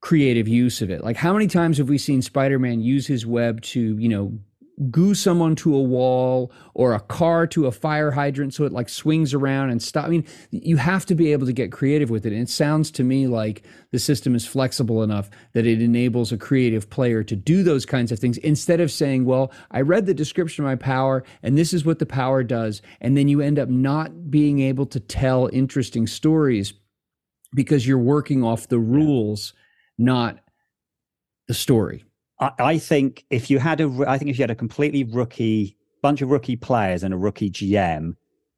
creative 0.00 0.48
use 0.48 0.80
of 0.80 0.90
it. 0.90 1.04
Like 1.04 1.16
how 1.16 1.34
many 1.34 1.48
times 1.48 1.76
have 1.78 1.88
we 1.88 1.98
seen 1.98 2.22
Spider-Man 2.22 2.80
use 2.80 3.06
his 3.06 3.26
web 3.26 3.60
to, 3.62 3.98
you 3.98 4.08
know, 4.08 4.38
goo 4.90 5.14
someone 5.14 5.56
to 5.56 5.74
a 5.74 5.82
wall 5.82 6.52
or 6.74 6.94
a 6.94 7.00
car 7.00 7.46
to 7.48 7.66
a 7.66 7.72
fire 7.72 8.12
hydrant 8.12 8.54
so 8.54 8.64
it 8.64 8.72
like 8.72 8.88
swings 8.88 9.34
around 9.34 9.70
and 9.70 9.82
stop. 9.82 10.04
I 10.06 10.08
mean, 10.08 10.24
you 10.50 10.76
have 10.76 11.04
to 11.06 11.14
be 11.14 11.32
able 11.32 11.46
to 11.46 11.52
get 11.52 11.72
creative 11.72 12.10
with 12.10 12.24
it. 12.24 12.32
And 12.32 12.42
it 12.42 12.48
sounds 12.48 12.90
to 12.92 13.04
me 13.04 13.26
like 13.26 13.64
the 13.90 13.98
system 13.98 14.34
is 14.34 14.46
flexible 14.46 15.02
enough 15.02 15.30
that 15.54 15.66
it 15.66 15.82
enables 15.82 16.30
a 16.32 16.38
creative 16.38 16.88
player 16.90 17.24
to 17.24 17.34
do 17.34 17.62
those 17.62 17.84
kinds 17.84 18.12
of 18.12 18.18
things 18.18 18.38
instead 18.38 18.80
of 18.80 18.92
saying, 18.92 19.24
well, 19.24 19.52
I 19.70 19.80
read 19.80 20.06
the 20.06 20.14
description 20.14 20.64
of 20.64 20.68
my 20.68 20.76
power 20.76 21.24
and 21.42 21.58
this 21.58 21.72
is 21.72 21.84
what 21.84 21.98
the 21.98 22.06
power 22.06 22.42
does. 22.44 22.80
And 23.00 23.16
then 23.16 23.28
you 23.28 23.40
end 23.40 23.58
up 23.58 23.68
not 23.68 24.30
being 24.30 24.60
able 24.60 24.86
to 24.86 25.00
tell 25.00 25.50
interesting 25.52 26.06
stories 26.06 26.72
because 27.54 27.86
you're 27.86 27.98
working 27.98 28.44
off 28.44 28.68
the 28.68 28.78
rules, 28.78 29.54
not 29.96 30.38
the 31.48 31.54
story. 31.54 32.04
I, 32.40 32.50
I 32.58 32.78
think 32.78 33.24
if 33.30 33.50
you 33.50 33.58
had 33.58 33.80
a, 33.80 34.04
I 34.06 34.18
think 34.18 34.30
if 34.30 34.38
you 34.38 34.42
had 34.42 34.50
a 34.50 34.54
completely 34.54 35.04
rookie 35.04 35.76
bunch 36.02 36.22
of 36.22 36.30
rookie 36.30 36.56
players 36.56 37.02
and 37.02 37.12
a 37.12 37.16
rookie 37.16 37.50
GM, 37.50 38.14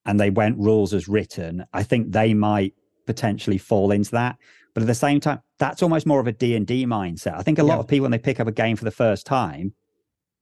and 0.07 0.21
they 0.21 0.31
went 0.31 0.59
rules 0.59 0.93
as 0.95 1.09
written, 1.09 1.65
I 1.73 1.83
think 1.83 2.13
they 2.13 2.35
might 2.35 2.75
potentially 3.07 3.59
fall 3.59 3.91
into 3.93 4.11
that. 4.13 4.37
But 4.75 4.83
at 4.83 4.87
the 4.87 4.95
same 4.95 5.21
time, 5.21 5.41
that's 5.59 5.83
almost 5.83 6.07
more 6.07 6.21
of 6.21 6.27
a 6.27 6.33
D 6.33 6.55
and 6.57 6.67
D 6.67 6.87
mindset. 6.87 7.35
I 7.37 7.43
think 7.43 7.59
a 7.59 7.63
lot 7.63 7.75
Yeah. 7.75 7.81
of 7.81 7.89
people 7.89 8.03
when 8.03 8.11
they 8.13 8.19
pick 8.19 8.41
up 8.41 8.47
a 8.47 8.53
game 8.53 8.77
for 8.77 8.85
the 8.85 8.91
first 8.91 9.27
time, 9.27 9.73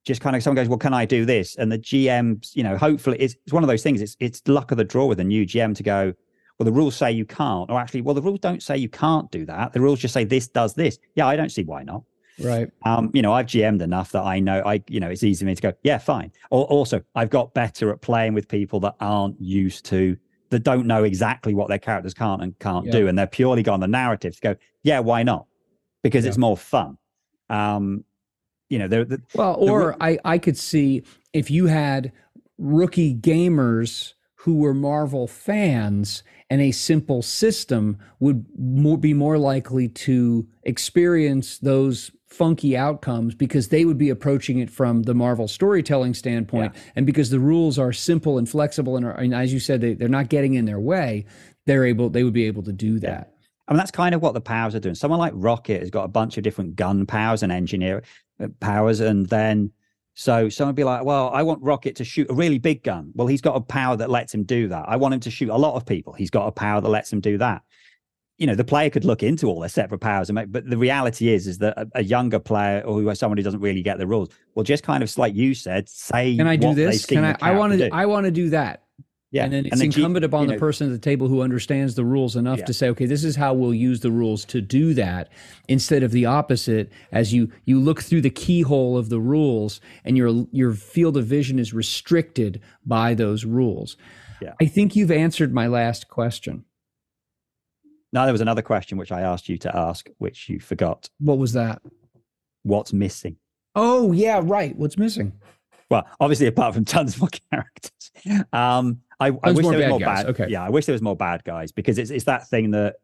just 0.05 0.21
kind 0.21 0.37
of 0.37 0.43
someone 0.43 0.57
goes, 0.57 0.69
"Well, 0.69 0.79
can 0.79 0.95
I 0.95 1.05
do 1.05 1.25
this?" 1.25 1.57
And 1.57 1.71
the 1.73 1.79
GM's, 1.79 2.53
you 2.55 2.63
know, 2.63 2.77
hopefully 2.77 3.17
it's, 3.21 3.35
it's 3.45 3.53
one 3.53 3.63
of 3.65 3.69
those 3.69 3.83
things. 3.83 4.01
It's 4.03 4.17
it's 4.21 4.43
luck 4.47 4.71
of 4.71 4.79
the 4.79 4.85
draw 4.85 5.07
with 5.07 5.21
a 5.21 5.25
new 5.25 5.45
GM 5.47 5.75
to 5.77 5.83
go. 5.83 6.13
Well, 6.59 6.65
the 6.65 6.73
rules 6.73 6.97
say 6.97 7.13
you 7.13 7.25
can't, 7.25 7.71
or 7.71 7.79
actually, 7.79 8.01
well, 8.01 8.15
the 8.17 8.23
rules 8.23 8.41
don't 8.41 8.63
say 8.63 8.77
you 8.77 8.89
can't 8.89 9.31
do 9.31 9.47
that. 9.47 9.73
The 9.73 9.81
rules 9.81 10.01
just 10.01 10.13
say 10.13 10.25
this 10.25 10.49
does 10.49 10.75
this. 10.75 10.99
Yeah, 11.15 11.27
I 11.27 11.37
don't 11.37 11.51
see 11.53 11.63
why 11.65 11.85
not 11.85 12.03
Right. 12.41 12.71
um, 12.85 13.11
you 13.15 13.23
know, 13.23 13.33
I've 13.33 13.47
GM'd 13.47 13.83
enough 13.83 14.13
that 14.13 14.23
I 14.23 14.39
know 14.41 14.63
I, 14.65 14.83
you 14.89 15.01
know, 15.01 15.09
it's 15.11 15.23
easy 15.23 15.45
for 15.45 15.47
me 15.47 15.55
to 15.55 15.63
go, 15.63 15.73
yeah, 15.83 15.99
fine. 15.99 16.33
Or 16.51 16.65
also, 16.67 17.03
I've 17.15 17.31
got 17.31 17.55
better 17.55 17.91
at 17.91 18.01
playing 18.01 18.35
with 18.35 18.49
people 18.49 18.81
that 18.81 18.95
aren't 19.01 19.41
used 19.41 19.85
to, 19.87 20.17
that 20.51 20.61
don't 20.61 20.87
know 20.87 21.05
exactly 21.05 21.55
what 21.55 21.69
their 21.69 21.79
characters 21.79 22.15
can't 22.15 22.43
and 22.43 22.59
can't 22.59 22.87
Yeah. 22.87 22.93
do, 22.93 23.09
and 23.09 23.19
they're 23.19 23.27
purely 23.27 23.63
gone 23.63 23.81
the 23.81 23.89
narrative 23.89 24.35
to 24.37 24.41
go, 24.41 24.57
yeah, 24.83 25.01
why 25.01 25.23
not? 25.23 25.47
Because 26.03 26.25
Yeah. 26.25 26.29
it's 26.29 26.39
more 26.39 26.57
fun. 26.57 26.97
Um, 27.51 28.05
you 28.71 28.79
know, 28.79 28.89
they're, 28.89 29.05
the 29.05 29.21
Well, 29.35 29.55
The 29.65 29.73
or 29.73 29.97
I, 30.03 30.19
I 30.25 30.39
could 30.39 30.57
see 30.57 31.03
if 31.33 31.51
you 31.51 31.67
had 31.67 32.13
rookie 32.59 33.15
gamers 33.15 34.15
who 34.37 34.57
were 34.59 34.75
Marvel 34.75 35.27
fans 35.27 36.23
and 36.51 36.61
a 36.61 36.71
simple 36.71 37.21
system 37.23 37.99
would 38.21 38.47
more, 38.59 38.97
be 38.97 39.13
more 39.13 39.37
likely 39.39 39.89
to 39.89 40.47
experience 40.63 41.59
those 41.59 42.11
funky 42.29 42.77
outcomes 42.77 43.35
because 43.35 43.69
they 43.69 43.85
would 43.85 43.99
be 43.99 44.11
approaching 44.11 44.59
it 44.59 44.71
from 44.71 45.03
the 45.03 45.15
Marvel 45.15 45.49
storytelling 45.49 46.15
standpoint. 46.15 46.75
And 46.95 47.07
because 47.07 47.31
the 47.31 47.41
rules 47.41 47.79
are 47.79 47.93
simple 47.93 48.39
and 48.39 48.49
flexible 48.49 48.97
and, 48.97 49.07
are, 49.07 49.13
and 49.13 49.35
as 49.35 49.53
you 49.53 49.59
said, 49.59 49.81
they, 49.81 49.95
they're 49.95 50.09
not 50.09 50.29
getting 50.29 50.55
in 50.55 50.67
their 50.67 50.81
way, 50.81 51.25
they're 51.67 51.87
able, 51.87 52.11
they 52.11 52.25
would 52.25 52.35
be 52.35 52.45
able 52.45 52.63
to 52.65 52.73
do 52.73 52.99
that. 53.01 53.33
I 53.67 53.73
mean, 53.73 53.79
that's 53.79 53.91
kind 53.91 54.15
of 54.15 54.23
what 54.23 54.35
the 54.35 54.41
powers 54.41 54.75
are 54.75 54.81
doing. 54.81 54.95
Someone 54.95 55.21
like 55.21 55.33
Rocket 55.35 55.81
has 55.81 55.91
got 55.91 56.05
a 56.05 56.09
bunch 56.09 56.39
of 56.39 56.43
different 56.43 56.77
gun 56.77 57.05
powers 57.07 57.43
and 57.43 57.53
engineer 57.53 58.03
uh, 58.41 58.49
powers, 58.61 59.01
and 59.01 59.27
then 59.29 59.73
so 60.15 60.49
someone 60.49 60.71
would 60.71 60.77
be 60.77 60.85
like, 60.85 61.05
"Well, 61.05 61.29
I 61.29 61.43
want 61.43 61.63
Rocket 61.63 61.97
to 61.97 62.05
shoot 62.05 62.31
a 62.31 62.35
really 62.35 62.59
big 62.59 62.83
gun." 62.83 63.13
Well, 63.15 63.27
he's 63.27 63.43
got 63.43 63.57
a 63.57 63.61
power 63.61 63.95
that 63.97 64.09
lets 64.09 64.33
him 64.33 64.45
do 64.45 64.69
that. 64.69 64.87
I 64.89 64.97
want 64.97 65.13
him 65.13 65.21
to 65.21 65.31
shoot 65.31 65.51
a 65.51 65.57
lot 65.57 65.75
of 65.75 65.85
people. 65.85 66.15
He's 66.15 66.31
got 66.31 66.47
a 66.47 66.51
power 66.51 66.81
that 66.81 66.89
lets 66.89 67.13
him 67.13 67.21
do 67.21 67.37
that. 67.39 67.61
You 68.39 68.47
know, 68.47 68.55
the 68.55 68.65
player 68.65 68.89
could 68.89 69.05
look 69.05 69.23
into 69.23 69.49
all 69.49 69.61
their 69.61 69.69
separate 69.69 69.99
powers 69.99 70.29
and 70.29 70.37
make, 70.37 70.51
but 70.53 70.69
the 70.71 70.79
reality 70.79 71.29
is, 71.29 71.47
is 71.49 71.59
that 71.59 71.77
a, 71.77 71.89
a 71.97 72.05
younger 72.05 72.39
player 72.39 72.83
or 72.87 73.01
who 73.01 73.15
someone 73.15 73.37
who 73.37 73.43
doesn't 73.45 73.61
really 73.61 73.83
get 73.83 73.99
the 73.99 74.07
rules 74.07 74.29
will 74.55 74.63
just 74.65 74.85
kind 74.85 75.03
of, 75.03 75.19
like 75.19 75.35
you 75.35 75.55
said, 75.55 75.89
say, 75.89 76.37
Can 76.37 76.47
I 76.47 76.57
do 76.57 76.73
this? 76.75 77.05
Can 77.05 77.25
I, 77.25 77.37
I 77.41 77.51
want 77.57 77.73
to. 77.79 77.91
I 77.91 78.07
want 78.07 78.27
to 78.27 78.31
do 78.31 78.51
that. 78.51 78.85
Yeah. 79.31 79.45
And 79.45 79.53
then 79.53 79.67
it's 79.67 79.73
And 79.73 79.81
then 79.81 79.87
incumbent 79.89 80.25
upon 80.25 80.43
you 80.43 80.47
the 80.47 80.53
know- 80.55 80.59
person 80.59 80.87
at 80.87 80.93
the 80.93 80.99
table 80.99 81.29
who 81.29 81.43
understands 81.43 81.97
the 81.97 82.05
rules 82.05 82.35
enough 82.35 82.61
Yeah. 82.61 82.65
to 82.65 82.73
say, 82.73 82.89
okay, 82.91 83.05
this 83.07 83.25
is 83.25 83.37
how 83.37 83.53
we'll 83.53 83.75
use 83.75 84.01
the 84.01 84.11
rules 84.11 84.45
to 84.47 84.61
do 84.63 84.95
that, 84.95 85.29
instead 85.69 86.03
of 86.03 86.13
the 86.13 86.25
opposite. 86.25 86.91
As 87.13 87.35
you 87.35 87.51
you 87.67 87.79
look 87.79 88.03
through 88.03 88.23
the 88.23 88.31
keyhole 88.31 88.97
of 88.97 89.09
the 89.11 89.21
rules, 89.21 89.81
and 90.05 90.17
your 90.17 90.47
your 90.53 90.73
field 90.75 91.17
of 91.17 91.27
vision 91.27 91.59
is 91.59 91.75
restricted 91.75 92.61
by 92.87 93.15
those 93.15 93.45
rules. 93.45 93.97
Yeah. 94.41 94.55
I 94.63 94.67
think 94.67 94.95
you've 94.97 95.11
answered 95.11 95.53
my 95.53 95.67
last 95.67 96.09
question. 96.09 96.65
Now 98.13 98.25
there 98.25 98.33
was 98.33 98.41
another 98.41 98.63
question 98.63 98.97
which 98.99 99.13
I 99.13 99.21
asked 99.23 99.49
you 99.49 99.59
to 99.59 99.77
ask, 99.77 100.09
which 100.19 100.49
you 100.49 100.61
forgot. 100.61 101.09
What 101.21 101.39
was 101.39 101.53
that? 101.53 101.83
What's 102.63 102.93
missing? 102.93 103.37
Oh 103.75 104.13
yeah, 104.13 104.41
right. 104.43 104.75
What's 104.77 104.97
missing? 104.99 105.33
Well, 105.91 106.07
obviously, 106.21 106.47
apart 106.47 106.75
from 106.75 106.85
tons 106.87 107.19
more 107.19 107.31
characters, 107.51 108.11
um, 108.53 109.01
I, 109.21 109.29
I 109.43 109.53
wish 109.53 109.67
there 109.67 109.79
was 109.79 109.89
more 109.89 110.01
guys, 110.01 110.25
bad. 110.25 110.27
okay. 110.27 110.47
Yeah, 110.49 110.65
I 110.65 110.71
wish 110.71 110.87
there 110.87 110.93
was 110.95 111.03
more 111.03 111.17
bad 111.17 111.45
guys 111.45 111.73
because 111.73 111.99
it's 111.99 112.11
it's 112.11 112.25
that 112.25 112.49
thing 112.49 112.71
that 112.73 112.97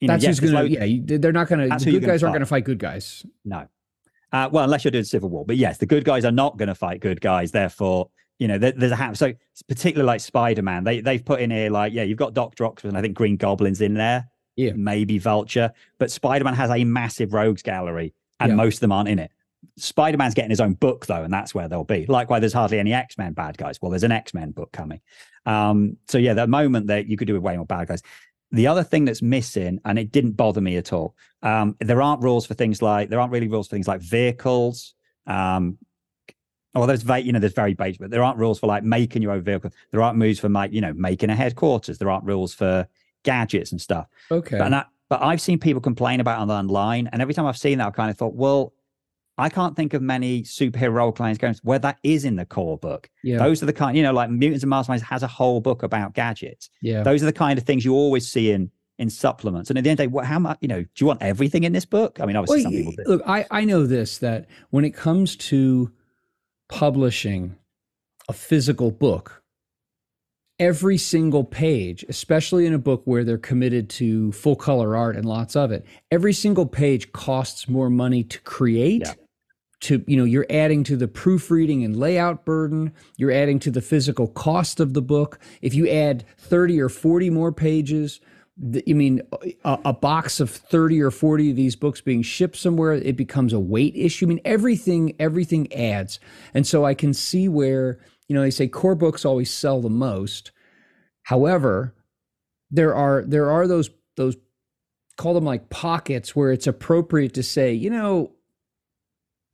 you 0.00 0.08
know. 0.08 0.14
That's 0.14 0.24
yes, 0.24 0.38
who's 0.38 0.50
gonna. 0.50 0.62
loads- 0.62 0.74
Yeah, 0.74 1.18
they're 1.18 1.32
not 1.32 1.48
gonna. 1.48 1.68
The 1.68 1.84
good 1.84 1.92
gonna 2.00 2.06
guys 2.06 2.22
aren't 2.22 2.34
gonna 2.34 2.46
fight 2.46 2.64
good 2.64 2.78
guys. 2.78 3.24
No. 3.44 3.66
Uh, 4.32 4.48
well, 4.52 4.62
unless 4.62 4.84
you're 4.84 4.92
doing 4.92 5.02
Civil 5.04 5.28
War, 5.28 5.44
but 5.44 5.56
yes, 5.56 5.78
the 5.78 5.86
good 5.86 6.04
guys 6.04 6.24
are 6.24 6.30
not 6.30 6.56
going 6.56 6.68
to 6.68 6.74
fight 6.76 7.00
good 7.00 7.20
guys. 7.20 7.50
Therefore, 7.50 8.10
you 8.40 8.48
know, 8.48 8.58
there, 8.58 8.72
there's 8.72 8.90
a 8.90 8.96
ha- 8.96 9.12
so 9.12 9.32
particularly 9.68 10.06
like 10.08 10.20
Spider 10.20 10.62
Man. 10.62 10.82
They 10.82 11.00
they've 11.00 11.24
put 11.24 11.40
in 11.40 11.52
here 11.52 11.70
like 11.70 11.92
yeah, 11.92 12.02
you've 12.02 12.18
got 12.18 12.34
Doctor 12.34 12.64
Octopus 12.64 12.88
and 12.88 12.98
I 12.98 13.02
think 13.02 13.14
Green 13.14 13.36
Goblin's 13.36 13.80
in 13.80 13.94
there. 13.94 14.28
Yeah. 14.56 14.72
maybe 14.74 15.16
Vulture, 15.18 15.72
but 15.98 16.10
Spider 16.10 16.44
Man 16.44 16.52
has 16.54 16.68
a 16.70 16.84
massive 16.84 17.32
rogues 17.32 17.62
gallery, 17.62 18.12
and 18.40 18.50
Yeah. 18.50 18.56
most 18.56 18.74
of 18.76 18.80
them 18.80 18.92
aren't 18.92 19.08
in 19.08 19.18
it. 19.18 19.30
Spider 19.78 20.18
Man's 20.18 20.34
getting 20.34 20.50
his 20.50 20.60
own 20.60 20.74
book 20.74 21.06
though, 21.06 21.22
and 21.22 21.32
that's 21.32 21.54
where 21.54 21.68
they'll 21.68 21.84
be. 21.84 22.04
Likewise, 22.06 22.40
there's 22.40 22.52
hardly 22.52 22.78
any 22.78 22.92
X 22.92 23.16
Men 23.16 23.32
bad 23.32 23.56
guys. 23.56 23.80
Well, 23.80 23.90
there's 23.90 24.02
an 24.02 24.12
X 24.12 24.34
Men 24.34 24.50
book 24.50 24.72
coming. 24.72 25.00
Um, 25.46 25.96
so 26.08 26.18
yeah, 26.18 26.34
the 26.34 26.46
moment 26.46 26.88
that 26.88 27.06
you 27.06 27.16
could 27.16 27.26
do 27.26 27.34
with 27.34 27.42
way 27.42 27.56
more 27.56 27.64
bad 27.66 27.88
guys. 27.88 28.02
The 28.52 28.66
other 28.66 28.82
thing 28.82 29.04
that's 29.04 29.22
missing, 29.22 29.80
and 29.84 29.98
it 29.98 30.10
didn't 30.10 30.32
bother 30.32 30.60
me 30.60 30.76
at 30.76 30.92
all, 30.92 31.14
um, 31.42 31.76
there 31.80 32.02
aren't 32.02 32.22
rules 32.22 32.44
for 32.46 32.54
things 32.54 32.82
like 32.82 33.08
there 33.08 33.20
aren't 33.20 33.32
really 33.32 33.48
rules 33.48 33.68
for 33.68 33.76
things 33.76 33.86
like 33.88 34.00
vehicles. 34.00 34.94
Um, 35.26 35.78
well, 36.74 36.86
there's 36.86 37.04
you 37.24 37.32
know 37.32 37.38
there's 37.40 37.52
very 37.52 37.74
basic, 37.74 38.00
but 38.00 38.10
there 38.10 38.22
aren't 38.22 38.38
rules 38.38 38.58
for 38.58 38.66
like 38.66 38.84
making 38.84 39.22
your 39.22 39.32
own 39.32 39.42
vehicle. 39.42 39.70
There 39.90 40.02
aren't 40.02 40.18
moves 40.18 40.38
for 40.38 40.48
like 40.48 40.72
you 40.72 40.80
know 40.80 40.92
making 40.94 41.30
a 41.30 41.36
headquarters. 41.36 41.98
There 41.98 42.10
aren't 42.10 42.24
rules 42.24 42.54
for 42.54 42.86
gadgets 43.24 43.72
and 43.72 43.80
stuff. 43.80 44.06
Okay. 44.30 44.56
But, 44.58 44.66
and 44.66 44.74
I, 44.76 44.84
but 45.08 45.22
I've 45.22 45.40
seen 45.40 45.58
people 45.58 45.80
complain 45.80 46.20
about 46.20 46.40
it 46.40 46.52
online, 46.52 47.08
and 47.12 47.20
every 47.20 47.34
time 47.34 47.46
I've 47.46 47.58
seen 47.58 47.78
that, 47.78 47.86
I've 47.88 47.94
kind 47.94 48.10
of 48.10 48.16
thought, 48.16 48.34
well, 48.34 48.72
I 49.36 49.48
can't 49.48 49.74
think 49.74 49.94
of 49.94 50.02
many 50.02 50.42
superhero 50.42 50.92
role 50.92 51.12
playing 51.12 51.36
games 51.36 51.60
where 51.64 51.78
that 51.80 51.98
is 52.02 52.24
in 52.24 52.36
the 52.36 52.44
core 52.44 52.76
book. 52.78 53.08
yeah. 53.24 53.38
Those 53.38 53.62
are 53.62 53.66
the 53.66 53.72
kind, 53.72 53.96
you 53.96 54.02
know, 54.02 54.12
like 54.12 54.28
Mutants 54.30 54.62
and 54.62 54.70
Masterminds 54.70 55.00
has 55.00 55.22
a 55.22 55.26
whole 55.26 55.60
book 55.60 55.82
about 55.82 56.12
gadgets. 56.14 56.68
yeah. 56.82 57.02
Those 57.02 57.22
are 57.22 57.26
the 57.26 57.32
kind 57.32 57.58
of 57.58 57.64
things 57.64 57.84
you 57.84 57.94
always 57.94 58.30
see 58.30 58.52
in 58.52 58.70
in 58.98 59.08
supplements. 59.08 59.70
And 59.70 59.78
at 59.78 59.84
the 59.84 59.88
end 59.88 59.98
of 59.98 60.04
the 60.04 60.08
day, 60.08 60.12
what, 60.12 60.26
how 60.26 60.38
much, 60.38 60.58
you 60.60 60.68
know, 60.68 60.82
do 60.82 60.88
you 60.98 61.06
want 61.06 61.22
everything 61.22 61.64
in 61.64 61.72
this 61.72 61.86
book? 61.86 62.20
I 62.20 62.26
mean, 62.26 62.36
obviously, 62.36 62.62
some 62.64 62.74
Well, 62.74 62.82
people 62.82 63.02
do. 63.02 63.10
look, 63.10 63.22
I, 63.26 63.46
I 63.50 63.64
know 63.64 63.86
this 63.86 64.18
that 64.18 64.46
when 64.68 64.84
it 64.84 64.90
comes 64.90 65.36
to 65.36 65.90
publishing 66.70 67.56
a 68.28 68.32
physical 68.32 68.90
book, 68.90 69.42
every 70.58 70.96
single 70.96 71.44
page, 71.44 72.04
especially 72.08 72.64
in 72.64 72.72
a 72.72 72.78
book 72.78 73.02
where 73.04 73.24
they're 73.24 73.38
committed 73.38 73.90
to 73.90 74.30
full 74.32 74.56
color 74.56 74.96
art 74.96 75.16
and 75.16 75.26
lots 75.26 75.56
of 75.56 75.72
it, 75.72 75.84
every 76.10 76.32
single 76.32 76.66
page 76.66 77.12
costs 77.12 77.68
more 77.68 77.90
money 77.90 78.22
to 78.22 78.40
create. 78.40 79.02
Yeah. 79.04 79.14
To 79.84 80.04
you 80.06 80.18
know, 80.18 80.24
you're 80.24 80.46
adding 80.50 80.84
to 80.84 80.96
the 80.96 81.08
proofreading 81.08 81.82
and 81.84 81.96
layout 81.96 82.44
burden. 82.44 82.92
You're 83.16 83.32
adding 83.32 83.58
to 83.60 83.70
the 83.70 83.80
physical 83.80 84.28
cost 84.28 84.78
of 84.78 84.92
the 84.92 85.00
book. 85.00 85.38
If 85.62 85.74
you 85.74 85.88
add 85.88 86.26
30 86.36 86.78
or 86.82 86.90
40 86.90 87.30
more 87.30 87.50
pages, 87.50 88.20
I 88.62 88.92
mean, 88.92 89.22
a, 89.64 89.78
a 89.86 89.92
box 89.92 90.38
of 90.38 90.50
30 90.50 91.00
or 91.00 91.10
40 91.10 91.50
of 91.50 91.56
these 91.56 91.76
books 91.76 92.00
being 92.00 92.22
shipped 92.22 92.56
somewhere, 92.56 92.92
it 92.92 93.16
becomes 93.16 93.52
a 93.52 93.60
weight 93.60 93.96
issue. 93.96 94.26
I 94.26 94.28
mean, 94.28 94.40
everything, 94.44 95.14
everything 95.18 95.72
adds. 95.72 96.20
And 96.52 96.66
so 96.66 96.84
I 96.84 96.92
can 96.92 97.14
see 97.14 97.48
where, 97.48 97.98
you 98.28 98.34
know, 98.34 98.42
they 98.42 98.50
say 98.50 98.68
core 98.68 98.94
books 98.94 99.24
always 99.24 99.50
sell 99.50 99.80
the 99.80 99.88
most. 99.88 100.52
However, 101.22 101.94
there 102.70 102.94
are 102.94 103.24
there 103.26 103.50
are 103.50 103.66
those 103.66 103.90
those 104.16 104.36
call 105.16 105.34
them 105.34 105.44
like 105.44 105.70
pockets 105.70 106.36
where 106.36 106.52
it's 106.52 106.66
appropriate 106.66 107.34
to 107.34 107.42
say, 107.42 107.72
you 107.72 107.90
know, 107.90 108.32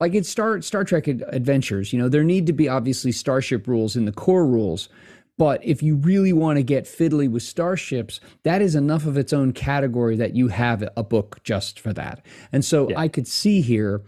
like 0.01 0.15
in 0.15 0.25
Star 0.25 0.61
Star 0.63 0.85
Trek 0.85 1.07
Adventures, 1.07 1.93
you 1.93 1.99
know, 1.99 2.09
there 2.09 2.25
need 2.25 2.47
to 2.47 2.53
be 2.53 2.69
obviously 2.69 3.13
starship 3.13 3.67
rules 3.67 3.97
in 3.97 4.05
the 4.05 4.13
core 4.13 4.47
rules. 4.47 4.89
But 5.39 5.65
if 5.65 5.83
you 5.83 5.97
really 5.97 6.33
want 6.33 6.57
to 6.57 6.63
get 6.63 6.85
fiddly 6.85 7.31
with 7.31 7.43
starships, 7.43 8.21
that 8.43 8.63
is 8.63 8.75
enough 8.75 9.07
of 9.07 9.17
its 9.17 9.33
own 9.33 9.53
category 9.53 10.17
that 10.17 10.35
you 10.35 10.49
have 10.49 10.89
a 10.97 11.03
book 11.03 11.43
just 11.45 11.79
for 11.79 11.93
that. 11.93 12.25
And 12.53 12.65
so 12.65 12.89
Yeah. 12.91 12.99
I 13.01 13.09
could 13.09 13.27
see 13.29 13.61
here 13.61 14.03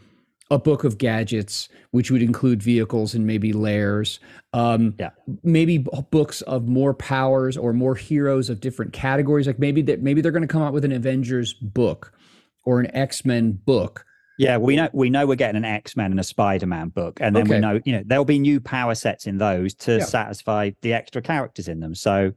a 0.50 0.58
book 0.58 0.84
of 0.84 0.96
gadgets, 0.96 1.68
which 1.90 2.10
would 2.10 2.22
include 2.22 2.62
vehicles 2.62 3.14
and 3.14 3.26
maybe 3.26 3.52
layers. 3.52 4.18
Um, 4.54 4.94
Yeah. 4.98 5.10
Maybe 5.42 5.76
books 6.10 6.40
of 6.42 6.66
more 6.66 6.94
powers 6.94 7.58
or 7.58 7.74
more 7.74 7.94
heroes 7.94 8.48
of 8.48 8.60
different 8.60 8.94
categories. 8.94 9.46
Like 9.46 9.58
maybe 9.58 9.82
that 9.82 10.00
maybe 10.02 10.22
they're 10.22 10.32
going 10.32 10.40
to 10.40 10.48
come 10.48 10.62
out 10.62 10.72
with 10.72 10.86
an 10.86 10.92
Avengers 10.92 11.52
book 11.52 12.14
or 12.64 12.80
an 12.80 12.94
X 12.94 13.26
Men 13.26 13.52
book. 13.52 14.06
Yeah, 14.38 14.56
we 14.56 14.76
know 14.76 14.88
we 14.92 15.10
know 15.10 15.26
we're 15.26 15.34
getting 15.34 15.56
an 15.56 15.64
X 15.64 15.96
Men 15.96 16.10
and 16.12 16.20
a 16.20 16.24
Spider 16.24 16.66
Man 16.66 16.88
book, 16.88 17.18
and 17.20 17.34
then 17.36 17.42
Okay. 17.42 17.56
we 17.56 17.60
know 17.60 17.80
you 17.84 17.92
know 17.92 18.02
there'll 18.06 18.24
be 18.24 18.38
new 18.38 18.60
power 18.60 18.94
sets 18.94 19.26
in 19.26 19.38
those 19.38 19.74
to 19.74 19.98
Yeah. 19.98 20.04
satisfy 20.04 20.70
the 20.82 20.92
extra 20.94 21.20
characters 21.20 21.68
in 21.68 21.80
them. 21.80 21.94
So, 21.94 22.32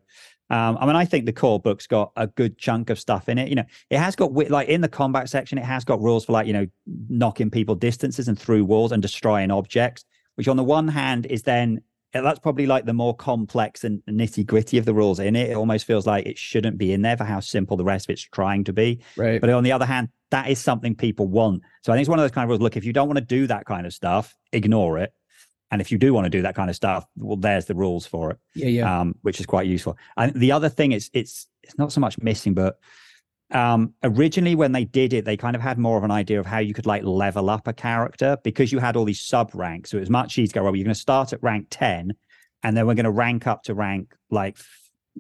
um, 0.50 0.78
I 0.82 0.86
mean, 0.88 0.96
I 0.96 1.06
think 1.06 1.26
the 1.26 1.32
core 1.34 1.60
book's 1.60 1.88
got 1.88 2.12
a 2.16 2.28
good 2.28 2.58
chunk 2.58 2.90
of 2.90 3.00
stuff 3.00 3.30
in 3.30 3.38
it. 3.38 3.50
You 3.50 3.56
know, 3.56 3.66
it 3.90 4.00
has 4.00 4.16
got 4.16 4.34
like 4.34 4.68
in 4.68 4.82
the 4.82 4.90
combat 4.90 5.30
section, 5.30 5.58
it 5.58 5.64
has 5.64 5.86
got 5.86 6.02
rules 6.02 6.26
for 6.26 6.34
like 6.34 6.48
you 6.48 6.54
know 6.54 6.66
knocking 7.08 7.52
people 7.52 7.76
distances 7.76 8.28
and 8.28 8.38
through 8.38 8.66
walls 8.66 8.92
and 8.92 9.02
destroying 9.02 9.52
objects, 9.52 10.04
which 10.36 10.48
on 10.48 10.58
the 10.58 10.64
one 10.64 10.88
hand 10.88 11.28
is 11.28 11.44
then 11.44 11.82
that's 12.14 12.40
probably 12.40 12.66
like 12.66 12.84
the 12.86 12.94
more 12.94 13.16
complex 13.16 13.86
and 13.86 14.02
nitty 14.10 14.46
gritty 14.46 14.78
of 14.78 14.84
the 14.84 14.94
rules 14.94 15.18
in 15.20 15.34
it. 15.34 15.52
It 15.52 15.54
almost 15.56 15.86
feels 15.86 16.06
like 16.06 16.26
it 16.26 16.38
shouldn't 16.38 16.78
be 16.78 16.92
in 16.92 17.04
there 17.04 17.16
for 17.16 17.24
how 17.24 17.40
simple 17.40 17.78
the 17.78 17.86
rest 17.86 18.08
of 18.10 18.14
it's 18.14 18.22
trying 18.22 18.66
to 18.66 18.74
be. 18.74 19.00
Right. 19.16 19.40
But 19.40 19.50
on 19.52 19.64
the 19.64 19.72
other 19.72 19.86
hand, 19.86 20.10
that 20.32 20.50
is 20.50 20.60
something 20.60 20.96
people 20.96 21.28
want. 21.28 21.62
So 21.84 21.92
I 21.92 21.96
think 21.96 22.02
it's 22.02 22.10
one 22.10 22.20
of 22.20 22.24
those 22.24 22.32
kind 22.32 22.44
of 22.44 22.50
rules. 22.50 22.62
Look, 22.62 22.78
if 22.78 22.86
you 22.86 22.94
don't 22.94 23.08
want 23.08 23.18
to 23.18 23.26
do 23.26 23.48
that 23.48 23.66
kind 23.66 23.86
of 23.86 23.94
stuff, 23.94 24.36
ignore 24.52 24.98
it. 24.98 25.14
And 25.70 25.80
if 25.80 25.92
you 25.92 25.98
do 25.98 26.14
want 26.14 26.26
to 26.26 26.30
do 26.30 26.42
that 26.42 26.56
kind 26.56 26.70
of 26.70 26.76
stuff, 26.76 27.06
well, 27.16 27.38
there's 27.38 27.66
the 27.66 27.76
rules 27.76 28.06
for 28.06 28.32
it, 28.32 28.38
yeah. 28.56 28.68
Yeah. 28.68 29.00
um, 29.00 29.16
which 29.22 29.40
is 29.40 29.46
quite 29.46 29.68
useful. 29.68 29.98
And 30.18 30.34
the 30.34 30.52
other 30.52 30.68
thing 30.68 30.92
is, 30.92 31.10
it's 31.14 31.48
it's 31.64 31.78
not 31.78 31.94
so 31.94 32.02
much 32.02 32.18
missing, 32.20 32.54
but 32.54 32.78
um, 33.52 33.94
originally 34.04 34.56
when 34.56 34.72
they 34.72 34.86
did 34.86 35.14
it, 35.14 35.26
they 35.26 35.38
kind 35.38 35.56
of 35.56 35.62
had 35.62 35.78
more 35.78 35.98
of 35.98 36.04
an 36.04 36.12
idea 36.12 36.40
of 36.40 36.46
how 36.46 36.60
you 36.60 36.74
could 36.74 36.86
like 36.86 37.04
level 37.04 37.50
up 37.50 37.68
a 37.68 37.74
character 37.74 38.38
because 38.44 38.72
you 38.72 38.80
had 38.80 38.96
all 38.96 39.06
these 39.06 39.22
sub 39.22 39.52
ranks. 39.54 39.92
So 39.92 39.98
it 39.98 40.02
was 40.02 40.10
much 40.10 40.38
easier 40.38 40.48
to 40.48 40.54
go, 40.60 40.64
well, 40.64 40.76
you're 40.76 40.86
going 40.86 40.94
to 40.94 41.00
start 41.00 41.34
at 41.34 41.44
rank 41.44 41.68
10 41.70 42.14
and 42.64 42.78
then 42.78 42.88
we're 42.88 42.96
going 42.96 43.06
to 43.06 43.12
rank 43.12 43.48
up 43.48 43.64
to 43.64 43.74
rank 43.74 44.16
like 44.30 44.58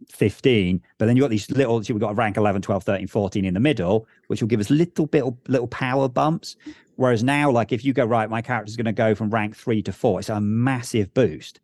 15 0.07 0.81
but 0.97 1.05
then 1.05 1.15
you've 1.15 1.23
got 1.23 1.29
these 1.29 1.49
little 1.51 1.79
we've 1.79 1.99
got 1.99 2.11
a 2.11 2.15
rank 2.15 2.37
11 2.37 2.61
12 2.61 2.83
13 2.83 3.07
14 3.07 3.45
in 3.45 3.53
the 3.53 3.59
middle 3.59 4.07
which 4.27 4.41
will 4.41 4.47
give 4.47 4.59
us 4.59 4.69
little 4.69 5.05
bit 5.05 5.23
of 5.23 5.35
little 5.47 5.67
power 5.67 6.07
bumps. 6.07 6.55
Whereas 6.95 7.23
now 7.23 7.51
like 7.51 7.71
if 7.71 7.83
you 7.83 7.93
go 7.93 8.05
right 8.05 8.29
my 8.29 8.41
character's 8.41 8.75
going 8.75 8.85
to 8.85 8.93
go 8.93 9.15
from 9.15 9.29
rank 9.29 9.55
3 9.55 9.81
to 9.83 9.91
4 9.91 10.19
it's 10.19 10.29
a 10.29 10.39
massive 10.39 11.13
boost. 11.13 11.59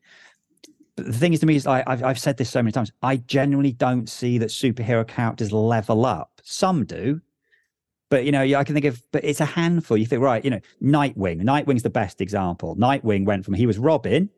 But 0.95 1.05
the 1.05 1.13
thing 1.13 1.33
is 1.33 1.39
to 1.39 1.45
me 1.45 1.55
is 1.55 1.67
I, 1.67 1.83
I've, 1.87 2.03
I've 2.03 2.19
said 2.19 2.37
this 2.37 2.49
so 2.49 2.61
many 2.61 2.71
times 2.71 2.91
i 3.01 3.17
genuinely 3.17 3.71
don't 3.71 4.09
see 4.09 4.37
that 4.39 4.49
superhero 4.49 5.07
characters 5.07 5.51
level 5.53 6.05
up. 6.05 6.41
Some 6.43 6.85
do 6.85 7.21
but 8.09 8.23
you 8.25 8.31
know 8.31 8.41
i 8.41 8.63
can 8.63 8.73
think 8.73 8.85
of 8.85 9.01
but 9.11 9.23
it's 9.23 9.39
a 9.39 9.45
handful. 9.45 9.95
You 9.95 10.05
think 10.05 10.21
right 10.21 10.43
you 10.43 10.51
know 10.51 10.61
nightwing. 10.83 11.41
Nightwing's 11.41 11.83
the 11.83 11.89
best 11.89 12.19
example. 12.19 12.75
Nightwing 12.75 13.25
went 13.25 13.45
from 13.45 13.53
he 13.53 13.65
was 13.65 13.77
robin 13.77 14.29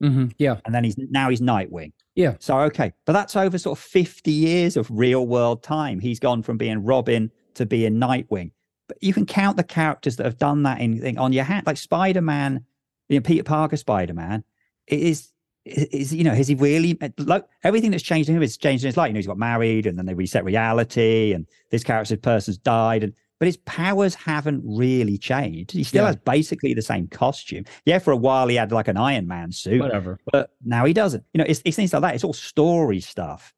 hmm 0.00 0.26
Yeah. 0.38 0.56
and 0.64 0.74
then 0.74 0.84
he's 0.84 0.96
now 0.98 1.30
he's 1.30 1.40
nightwing 1.40 1.92
Yeah. 2.14 2.34
so 2.38 2.58
okay, 2.60 2.92
but 3.04 3.12
that's 3.12 3.36
over 3.36 3.56
sort 3.58 3.78
of 3.78 3.84
50 3.84 4.30
years 4.30 4.76
of 4.76 4.88
real 4.90 5.26
world 5.26 5.62
time. 5.62 6.00
He's 6.00 6.18
gone 6.20 6.42
from 6.42 6.56
being 6.58 6.84
Robin 6.84 7.30
to 7.54 7.66
being 7.66 7.94
Nightwing. 7.94 8.50
But 8.88 8.98
you 9.02 9.12
can 9.12 9.26
count 9.26 9.56
the 9.56 9.64
characters 9.64 10.16
that 10.16 10.24
have 10.24 10.38
done 10.38 10.62
that 10.62 10.80
in, 10.80 11.18
on 11.18 11.32
your 11.32 11.44
hand, 11.44 11.66
like 11.66 11.76
Spider 11.76 12.20
Man, 12.22 12.64
you 13.08 13.18
know, 13.18 13.22
Peter 13.22 13.42
Parker 13.42 13.76
Spider 13.76 14.14
Man. 14.14 14.44
It 14.86 15.00
is 15.00 15.32
is 15.64 16.14
you 16.14 16.22
know 16.22 16.32
has 16.32 16.46
he 16.46 16.54
really 16.54 16.96
like 17.18 17.44
everything 17.64 17.90
that's 17.90 18.04
changed 18.04 18.28
in 18.28 18.36
him 18.36 18.42
is 18.42 18.56
changed 18.56 18.84
in 18.84 18.88
his 18.88 18.96
life. 18.96 19.08
You 19.08 19.14
know, 19.14 19.18
he's 19.18 19.26
got 19.26 19.38
married 19.38 19.86
and 19.86 19.98
then 19.98 20.06
they 20.06 20.14
reset 20.14 20.44
reality, 20.44 21.32
and 21.32 21.46
this 21.70 21.82
character's 21.82 22.18
person's 22.18 22.58
died, 22.58 23.02
and 23.02 23.12
but 23.38 23.46
his 23.46 23.56
powers 23.58 24.14
haven't 24.14 24.62
really 24.64 25.18
changed. 25.18 25.72
He 25.72 25.84
still 25.84 26.02
Yeah. 26.02 26.06
has 26.08 26.16
basically 26.16 26.74
the 26.74 26.82
same 26.82 27.06
costume. 27.08 27.64
Yeah, 27.84 27.98
for 27.98 28.12
a 28.12 28.16
while 28.16 28.48
he 28.48 28.56
had 28.56 28.72
like 28.72 28.88
an 28.88 28.96
Iron 28.96 29.26
Man 29.26 29.52
suit 29.52 29.80
Whatever. 29.80 30.18
but 30.32 30.50
now 30.64 30.84
he 30.84 30.92
doesn't. 30.92 31.24
You 31.34 31.38
know, 31.38 31.44
it's, 31.46 31.60
it's 31.64 31.76
things 31.76 31.92
like 31.92 32.02
that. 32.02 32.14
It's 32.14 32.24
all 32.24 32.32
story 32.32 33.00
stuff. 33.00 33.52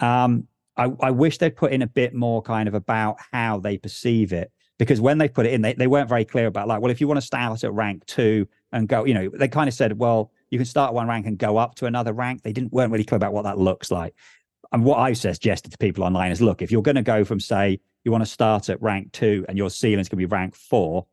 Um, 0.00 0.46
I, 0.76 0.90
I 1.00 1.10
wish 1.10 1.38
they'd 1.38 1.56
put 1.56 1.72
in 1.72 1.82
a 1.82 1.86
bit 1.86 2.14
more 2.14 2.40
kind 2.42 2.68
of 2.68 2.74
about 2.74 3.16
how 3.32 3.58
they 3.58 3.78
perceive 3.78 4.32
it 4.32 4.52
because 4.78 5.00
when 5.00 5.18
they 5.18 5.28
put 5.28 5.44
it 5.46 5.52
in, 5.52 5.62
they, 5.62 5.72
they 5.74 5.88
weren't 5.88 6.08
very 6.08 6.24
clear 6.24 6.46
about 6.46 6.68
like, 6.68 6.80
well, 6.80 6.90
if 6.92 7.00
you 7.00 7.08
want 7.08 7.18
to 7.18 7.26
start 7.26 7.64
at 7.64 7.72
rank 7.72 8.06
two 8.06 8.46
and 8.70 8.86
go, 8.88 9.04
you 9.04 9.14
know, 9.14 9.28
they 9.34 9.48
kind 9.48 9.66
of 9.68 9.74
said, 9.74 9.98
well, 9.98 10.30
you 10.50 10.58
can 10.58 10.64
start 10.66 10.94
one 10.94 11.08
rank 11.08 11.26
and 11.26 11.36
go 11.36 11.56
up 11.56 11.74
to 11.76 11.86
another 11.86 12.12
rank. 12.12 12.42
They 12.42 12.52
didn't 12.52 12.72
weren't 12.72 12.92
really 12.92 13.04
clear 13.04 13.16
about 13.16 13.32
what 13.32 13.42
that 13.42 13.58
looks 13.58 13.90
like. 13.90 14.14
And 14.70 14.84
what 14.84 14.98
I've 14.98 15.18
suggested 15.18 15.72
to 15.72 15.78
people 15.78 16.04
online 16.04 16.30
is 16.30 16.40
look, 16.40 16.62
if 16.62 16.70
you're 16.70 16.82
going 16.82 16.94
to 16.94 17.02
go 17.02 17.24
from 17.24 17.40
say 17.40 17.80
you 18.04 18.12
want 18.12 18.22
to 18.22 18.30
start 18.30 18.68
at 18.68 18.80
rank 18.80 19.12
two 19.12 19.44
and 19.48 19.58
your 19.58 19.70
ceiling's 19.70 20.08
going 20.08 20.20
to 20.20 20.26
be 20.28 20.32
rank 20.32 20.54
four, 20.54 21.06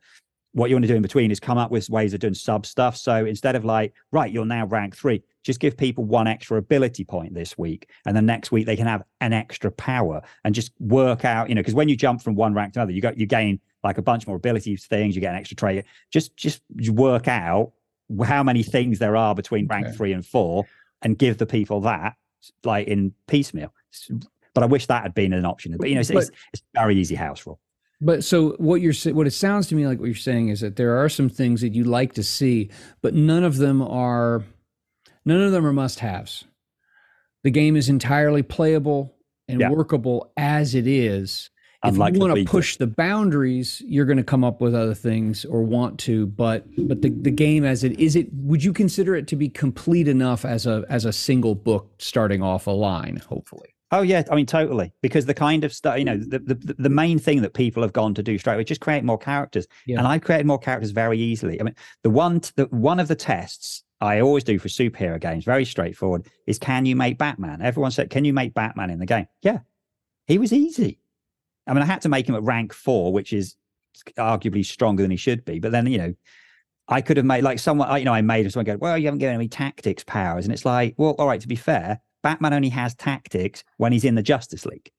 what 0.55 0.69
you 0.69 0.75
want 0.75 0.83
to 0.83 0.87
do 0.87 0.95
in 0.95 1.01
between 1.01 1.31
is 1.31 1.39
come 1.39 1.57
up 1.57 1.69
with 1.69 1.89
ways 1.89 2.13
of 2.13 2.21
doing 2.21 2.33
sub 2.33 2.65
stuff. 2.65 2.95
So 2.95 3.25
instead 3.25 3.57
of 3.57 3.65
like, 3.65 3.93
right, 4.13 4.31
you're 4.31 4.45
now 4.45 4.65
rank 4.65 4.95
three, 4.95 5.21
just 5.43 5.59
give 5.59 5.75
people 5.75 6.05
one 6.05 6.27
extra 6.27 6.57
ability 6.57 7.03
point 7.03 7.33
this 7.33 7.57
week. 7.57 7.89
And 8.05 8.15
then 8.15 8.25
next 8.25 8.53
week 8.53 8.65
they 8.65 8.77
can 8.77 8.87
have 8.87 9.03
an 9.19 9.33
extra 9.33 9.69
power 9.69 10.21
and 10.45 10.55
just 10.55 10.71
work 10.79 11.25
out, 11.25 11.49
you 11.49 11.55
know, 11.55 11.59
because 11.59 11.73
when 11.73 11.89
you 11.89 11.97
jump 11.97 12.21
from 12.21 12.35
one 12.35 12.53
rank 12.53 12.73
to 12.73 12.79
another, 12.79 12.93
you 12.93 13.01
got 13.01 13.17
you 13.17 13.25
gain 13.25 13.59
like 13.83 13.97
a 13.97 14.01
bunch 14.01 14.27
more 14.27 14.37
abilities 14.37 14.85
things, 14.85 15.13
you 15.13 15.19
get 15.19 15.33
an 15.33 15.39
extra 15.39 15.57
trait. 15.57 15.83
Just 16.09 16.37
just 16.37 16.61
work 16.89 17.27
out 17.27 17.73
how 18.23 18.41
many 18.41 18.63
things 18.63 18.97
there 18.97 19.17
are 19.17 19.35
between 19.35 19.67
rank 19.67 19.87
okay. 19.87 19.95
three 19.95 20.13
and 20.13 20.25
four 20.25 20.65
and 21.01 21.17
give 21.17 21.37
the 21.37 21.45
people 21.45 21.81
that 21.81 22.15
like 22.63 22.87
in 22.87 23.13
piecemeal. 23.27 23.73
But 24.55 24.63
I 24.63 24.67
wish 24.67 24.87
that 24.87 25.03
had 25.03 25.13
been 25.13 25.33
an 25.33 25.45
option. 25.45 25.75
But 25.77 25.89
you 25.89 25.95
know, 25.95 26.01
it's, 26.01 26.09
but, 26.09 26.23
it's, 26.23 26.31
it's 26.53 26.63
very 26.73 26.97
easy 26.97 27.13
house 27.13 27.45
rule. 27.45 27.59
But 28.01 28.23
so 28.23 28.51
what 28.57 28.81
you're 28.81 28.93
what 29.13 29.27
it 29.27 29.31
sounds 29.31 29.67
to 29.67 29.75
me 29.75 29.85
like 29.85 29.99
what 29.99 30.07
you're 30.07 30.15
saying 30.15 30.49
is 30.49 30.61
that 30.61 30.75
there 30.75 30.97
are 30.97 31.09
some 31.09 31.29
things 31.29 31.61
that 31.61 31.75
you 31.75 31.83
like 31.83 32.13
to 32.13 32.23
see, 32.23 32.71
but 33.01 33.13
none 33.13 33.43
of 33.43 33.57
them 33.57 33.81
are 33.81 34.43
none 35.25 35.41
of 35.41 35.51
them 35.51 35.65
are 35.65 35.73
must-haves. 35.73 36.45
The 37.43 37.51
game 37.51 37.75
is 37.75 37.89
entirely 37.89 38.41
playable 38.41 39.13
and 39.47 39.59
yeah. 39.59 39.69
workable 39.69 40.31
as 40.35 40.73
it 40.73 40.87
is. 40.87 41.49
Unlike 41.83 42.13
if 42.13 42.15
you 42.15 42.27
want 42.27 42.35
to 42.37 42.45
push 42.45 42.77
the 42.77 42.87
boundaries, 42.87 43.81
you're 43.85 44.05
going 44.05 44.17
to 44.17 44.23
come 44.23 44.43
up 44.43 44.59
with 44.59 44.73
other 44.73 44.95
things 44.95 45.45
or 45.45 45.61
want 45.61 45.99
to, 45.99 46.25
but 46.27 46.65
but 46.87 47.01
the, 47.01 47.09
the 47.09 47.31
game 47.31 47.63
as 47.63 47.83
it 47.83 47.99
is 47.99 48.15
it 48.15 48.27
would 48.33 48.63
you 48.63 48.73
consider 48.73 49.15
it 49.15 49.27
to 49.27 49.35
be 49.35 49.49
complete 49.49 50.07
enough 50.07 50.43
as 50.45 50.65
a 50.65 50.83
as 50.89 51.05
a 51.05 51.13
single 51.13 51.53
book 51.53 51.91
starting 51.99 52.41
off 52.41 52.67
a 52.67 52.71
line, 52.71 53.17
hopefully? 53.17 53.74
Oh 53.95 54.01
yeah, 54.01 54.23
I 54.29 54.35
mean 54.35 54.45
totally. 54.45 54.93
Because 55.01 55.25
the 55.25 55.33
kind 55.33 55.63
of 55.63 55.73
stuff, 55.73 55.97
you 55.97 56.03
know, 56.03 56.17
mm. 56.17 56.29
the, 56.29 56.39
the 56.39 56.75
the 56.77 56.89
main 56.89 57.17
thing 57.17 57.41
that 57.43 57.53
people 57.53 57.81
have 57.81 57.93
gone 57.93 58.13
to 58.15 58.23
do 58.23 58.37
straight 58.37 58.55
away 58.55 58.63
is 58.63 58.67
just 58.67 58.81
create 58.81 59.05
more 59.05 59.17
characters. 59.17 59.67
Yeah. 59.85 59.99
And 59.99 60.07
I've 60.07 60.21
created 60.21 60.45
more 60.45 60.59
characters 60.59 60.91
very 60.91 61.17
easily. 61.17 61.61
I 61.61 61.63
mean, 61.63 61.75
the 62.03 62.09
one 62.09 62.41
the 62.55 62.65
one 62.71 62.99
of 62.99 63.07
the 63.07 63.15
tests 63.15 63.83
I 64.01 64.19
always 64.19 64.43
do 64.43 64.59
for 64.59 64.67
superhero 64.67 65.19
games, 65.19 65.45
very 65.45 65.63
straightforward, 65.63 66.27
is 66.45 66.59
can 66.59 66.85
you 66.85 66.95
make 66.95 67.17
Batman? 67.17 67.61
Everyone 67.61 67.91
said, 67.91 68.09
Can 68.09 68.25
you 68.25 68.33
make 68.33 68.53
Batman 68.53 68.89
in 68.89 68.99
the 68.99 69.05
game? 69.05 69.27
Yeah. 69.41 69.59
He 70.27 70.37
was 70.39 70.51
easy. 70.51 70.99
I 71.65 71.73
mean, 71.73 71.81
I 71.81 71.85
had 71.85 72.01
to 72.01 72.09
make 72.09 72.27
him 72.27 72.35
at 72.35 72.43
rank 72.43 72.73
four, 72.73 73.13
which 73.13 73.31
is 73.31 73.55
arguably 74.17 74.65
stronger 74.65 75.03
than 75.03 75.11
he 75.11 75.17
should 75.17 75.45
be. 75.45 75.59
But 75.59 75.71
then, 75.71 75.87
you 75.87 75.97
know, 75.97 76.13
I 76.87 77.01
could 77.01 77.17
have 77.17 77.25
made 77.25 77.43
like 77.43 77.59
someone, 77.59 77.97
you 77.97 78.05
know, 78.05 78.13
I 78.13 78.21
made 78.21 78.45
him 78.45 78.51
someone 78.51 78.65
go, 78.65 78.77
Well, 78.77 78.97
you 78.97 79.05
haven't 79.05 79.19
given 79.19 79.37
me 79.37 79.47
tactics 79.47 80.03
powers. 80.03 80.45
And 80.45 80.53
it's 80.53 80.65
like, 80.65 80.95
well, 80.97 81.15
all 81.17 81.27
right, 81.27 81.39
to 81.39 81.47
be 81.47 81.55
fair, 81.55 82.01
Batman 82.25 82.53
only 82.53 82.69
has 82.69 82.95
tactics 82.95 83.63
when 83.77 83.91
he's 83.91 84.03
in 84.03 84.15
the 84.15 84.23
Justice 84.23 84.65
League. 84.65 84.89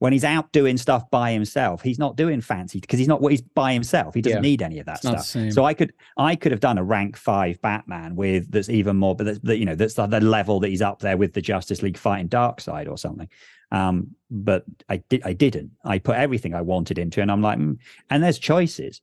When 0.00 0.12
he's 0.12 0.22
out 0.22 0.52
doing 0.52 0.76
stuff 0.76 1.08
by 1.10 1.32
himself, 1.32 1.80
he's 1.80 1.98
not 1.98 2.14
doing 2.14 2.42
fancy 2.42 2.78
because 2.78 2.98
he's 2.98 3.08
not 3.08 3.22
what 3.22 3.32
he's 3.32 3.40
by 3.40 3.72
himself. 3.72 4.12
He 4.12 4.20
doesn't 4.20 4.44
yeah. 4.44 4.50
need 4.50 4.60
any 4.60 4.80
of 4.80 4.86
that 4.86 5.00
it's 5.02 5.28
stuff. 5.28 5.52
So 5.54 5.64
I 5.64 5.72
could 5.72 5.94
I 6.18 6.36
could 6.36 6.52
have 6.52 6.60
done 6.60 6.76
a 6.76 6.84
rank 6.84 7.16
five 7.16 7.58
Batman 7.62 8.16
with 8.16 8.50
that's 8.50 8.68
even 8.68 8.98
more, 8.98 9.16
but 9.16 9.24
that's 9.24 9.38
that, 9.38 9.56
you 9.56 9.64
know 9.64 9.74
that's 9.74 9.94
the 9.94 10.06
level 10.20 10.60
that 10.60 10.68
he's 10.68 10.82
up 10.82 10.98
there 10.98 11.16
with 11.16 11.32
the 11.32 11.40
Justice 11.40 11.82
League 11.82 11.96
fighting 11.96 12.28
Darkseid 12.28 12.86
or 12.86 12.98
something. 12.98 13.28
Um, 13.72 14.08
but 14.30 14.64
I 14.90 14.98
did 15.08 15.22
I 15.24 15.32
didn't. 15.32 15.70
I 15.86 16.00
put 16.00 16.16
everything 16.16 16.54
I 16.54 16.60
wanted 16.60 16.98
into, 16.98 17.20
it 17.20 17.22
and 17.22 17.32
I'm 17.32 17.40
like, 17.40 17.58
mm. 17.58 17.78
and 18.10 18.22
there's 18.22 18.38
choices. 18.38 19.00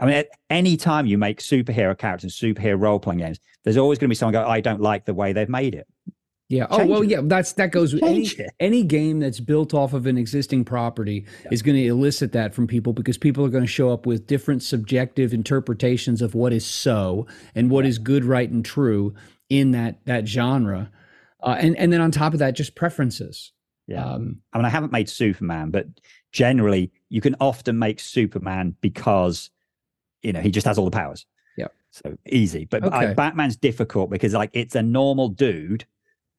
I 0.00 0.06
mean, 0.06 0.14
at 0.14 0.28
any 0.48 0.76
time 0.78 1.06
you 1.06 1.18
make 1.18 1.40
superhero 1.40 1.96
characters, 1.96 2.38
superhero 2.38 2.80
role 2.80 2.98
playing 2.98 3.18
games, 3.18 3.38
there's 3.64 3.76
always 3.76 3.98
going 3.98 4.06
to 4.06 4.10
be 4.10 4.14
someone 4.14 4.32
go, 4.32 4.46
I 4.48 4.60
don't 4.60 4.80
like 4.80 5.04
the 5.04 5.12
way 5.12 5.34
they've 5.34 5.48
made 5.48 5.74
it. 5.74 5.86
Yeah. 6.50 6.66
Oh 6.68 6.84
well, 6.84 7.02
it. 7.02 7.10
yeah. 7.10 7.20
That's 7.22 7.52
that 7.54 7.70
goes 7.70 7.94
with 7.94 8.02
any, 8.02 8.28
any 8.58 8.82
game 8.82 9.20
that's 9.20 9.38
built 9.38 9.72
off 9.72 9.92
of 9.92 10.06
an 10.08 10.18
existing 10.18 10.64
property 10.64 11.24
yeah. 11.44 11.48
is 11.52 11.62
going 11.62 11.76
to 11.76 11.86
elicit 11.86 12.32
that 12.32 12.54
from 12.54 12.66
people 12.66 12.92
because 12.92 13.16
people 13.16 13.44
are 13.44 13.48
going 13.48 13.62
to 13.62 13.70
show 13.70 13.92
up 13.92 14.04
with 14.04 14.26
different 14.26 14.64
subjective 14.64 15.32
interpretations 15.32 16.20
of 16.20 16.34
what 16.34 16.52
is 16.52 16.66
so 16.66 17.24
and 17.54 17.70
what 17.70 17.84
yeah. 17.84 17.90
is 17.90 17.98
good, 17.98 18.24
right, 18.24 18.50
and 18.50 18.64
true 18.64 19.14
in 19.48 19.70
that 19.70 20.04
that 20.06 20.26
genre, 20.26 20.90
uh, 21.40 21.56
and 21.56 21.76
and 21.76 21.92
then 21.92 22.00
on 22.00 22.10
top 22.10 22.32
of 22.32 22.40
that, 22.40 22.56
just 22.56 22.74
preferences. 22.74 23.52
Yeah. 23.86 24.04
Um, 24.04 24.40
I 24.52 24.58
mean, 24.58 24.64
I 24.64 24.70
haven't 24.70 24.90
made 24.90 25.08
Superman, 25.08 25.70
but 25.70 25.86
generally, 26.32 26.90
you 27.10 27.20
can 27.20 27.36
often 27.40 27.78
make 27.78 28.00
Superman 28.00 28.74
because 28.80 29.50
you 30.24 30.32
know 30.32 30.40
he 30.40 30.50
just 30.50 30.66
has 30.66 30.78
all 30.78 30.84
the 30.84 30.90
powers. 30.90 31.26
Yeah. 31.56 31.68
So 31.92 32.18
easy, 32.26 32.64
but 32.64 32.82
okay. 32.82 32.96
I, 32.96 33.14
Batman's 33.14 33.54
difficult 33.54 34.10
because 34.10 34.34
like 34.34 34.50
it's 34.52 34.74
a 34.74 34.82
normal 34.82 35.28
dude 35.28 35.84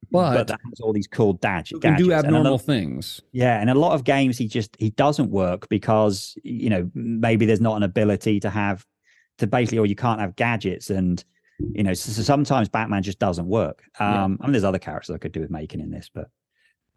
but, 0.10 0.34
but 0.34 0.48
that 0.48 0.60
has 0.70 0.80
all 0.80 0.94
these 0.94 1.08
cool 1.08 1.34
dad- 1.34 1.66
gadgets. 1.66 1.80
Can 1.82 1.96
do 1.96 2.12
abnormal 2.12 2.58
things. 2.58 3.22
Yeah, 3.32 3.60
and 3.60 3.70
a 3.70 3.76
lot 3.76 3.94
of 3.94 4.04
games 4.04 4.38
he 4.38 4.48
just 4.48 4.76
he 4.80 4.90
doesn't 4.92 5.30
work 5.30 5.70
because 5.70 6.36
you 6.44 6.70
know 6.70 6.90
maybe 6.94 7.46
there's 7.46 7.62
not 7.62 7.78
an 7.78 7.84
ability 7.84 8.40
to 8.42 8.50
have 8.50 8.86
to 9.38 9.48
basically 9.48 9.78
or 9.78 9.86
you 9.86 9.96
can't 9.96 10.20
have 10.20 10.36
gadgets 10.36 10.90
and 10.90 11.24
you 11.74 11.84
know 11.84 11.94
so, 11.94 12.12
so 12.12 12.22
sometimes 12.22 12.70
Batman 12.70 13.04
just 13.04 13.20
doesn't 13.20 13.48
work. 13.48 13.84
Um, 14.00 14.38
yeah. 14.40 14.44
I 14.44 14.48
mean 14.48 14.52
there's 14.54 14.64
other 14.64 14.80
characters 14.80 15.14
I 15.14 15.20
could 15.20 15.32
do 15.32 15.42
with 15.42 15.52
making 15.52 15.80
in 15.80 15.92
this, 15.92 16.10
but 16.14 16.30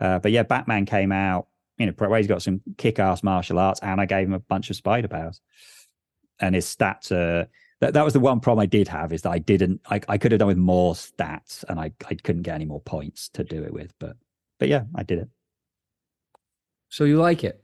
uh, 0.00 0.18
but 0.18 0.32
yeah, 0.32 0.42
Batman 0.42 0.86
came 0.86 1.12
out. 1.12 1.46
You 1.78 1.86
know, 1.86 2.14
he's 2.14 2.28
got 2.28 2.42
some 2.42 2.60
kick-ass 2.78 3.24
martial 3.24 3.58
arts, 3.58 3.80
and 3.80 4.00
I 4.00 4.06
gave 4.06 4.28
him 4.28 4.32
a 4.32 4.38
bunch 4.38 4.70
of 4.70 4.76
spider 4.76 5.08
powers, 5.08 5.40
and 6.38 6.54
his 6.54 6.66
stats 6.66 7.10
are 7.10 7.48
that, 7.84 7.92
that 7.92 8.04
was 8.04 8.14
the 8.14 8.20
one 8.20 8.40
problem 8.40 8.62
I 8.62 8.66
did 8.66 8.88
have 8.88 9.12
is 9.12 9.22
that 9.22 9.30
I 9.30 9.38
didn't 9.38 9.82
I, 9.90 10.00
I 10.08 10.16
could 10.16 10.32
have 10.32 10.38
done 10.38 10.48
with 10.48 10.56
more 10.56 10.94
stats 10.94 11.64
and 11.68 11.78
I, 11.78 11.92
I 12.08 12.14
couldn't 12.14 12.42
get 12.42 12.54
any 12.54 12.64
more 12.64 12.80
points 12.80 13.28
to 13.30 13.44
do 13.44 13.62
it 13.62 13.74
with. 13.74 13.92
But 13.98 14.16
but 14.58 14.68
yeah, 14.68 14.84
I 14.94 15.02
did 15.02 15.18
it. 15.18 15.28
So 16.88 17.04
you 17.04 17.18
like 17.18 17.44
it? 17.44 17.62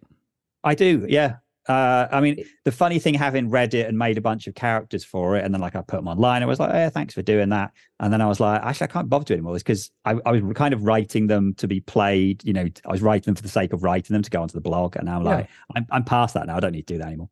I 0.62 0.74
do, 0.74 1.06
yeah. 1.08 1.36
Uh, 1.68 2.08
I 2.10 2.20
mean, 2.20 2.44
the 2.64 2.72
funny 2.72 2.98
thing, 2.98 3.14
having 3.14 3.48
read 3.48 3.74
it 3.74 3.86
and 3.86 3.96
made 3.96 4.18
a 4.18 4.20
bunch 4.20 4.46
of 4.46 4.54
characters 4.54 5.04
for 5.04 5.36
it, 5.36 5.44
and 5.44 5.54
then 5.54 5.60
like 5.60 5.76
I 5.76 5.82
put 5.82 5.96
them 5.96 6.08
online, 6.08 6.42
I 6.42 6.46
was 6.46 6.58
like, 6.58 6.70
"Oh, 6.70 6.76
yeah, 6.76 6.88
thanks 6.90 7.14
for 7.14 7.22
doing 7.22 7.50
that." 7.50 7.70
And 8.00 8.12
then 8.12 8.20
I 8.20 8.26
was 8.26 8.40
like, 8.40 8.60
"Actually, 8.62 8.86
I 8.86 8.88
can't 8.88 9.08
bother 9.08 9.24
doing 9.24 9.38
anymore." 9.38 9.54
Because 9.54 9.90
I, 10.04 10.16
I, 10.26 10.32
was 10.32 10.42
kind 10.54 10.74
of 10.74 10.82
writing 10.84 11.28
them 11.28 11.54
to 11.54 11.68
be 11.68 11.80
played. 11.80 12.44
You 12.44 12.54
know, 12.54 12.66
I 12.84 12.90
was 12.90 13.02
writing 13.02 13.26
them 13.26 13.36
for 13.36 13.42
the 13.42 13.48
sake 13.48 13.72
of 13.72 13.84
writing 13.84 14.14
them 14.14 14.22
to 14.22 14.30
go 14.30 14.42
onto 14.42 14.54
the 14.54 14.60
blog, 14.60 14.96
and 14.96 15.06
now 15.06 15.18
I'm 15.18 15.24
like, 15.24 15.46
yeah. 15.46 15.76
I'm, 15.76 15.86
I'm 15.90 16.04
past 16.04 16.34
that 16.34 16.46
now. 16.46 16.56
I 16.56 16.60
don't 16.60 16.72
need 16.72 16.86
to 16.88 16.94
do 16.94 16.98
that 16.98 17.06
anymore. 17.06 17.30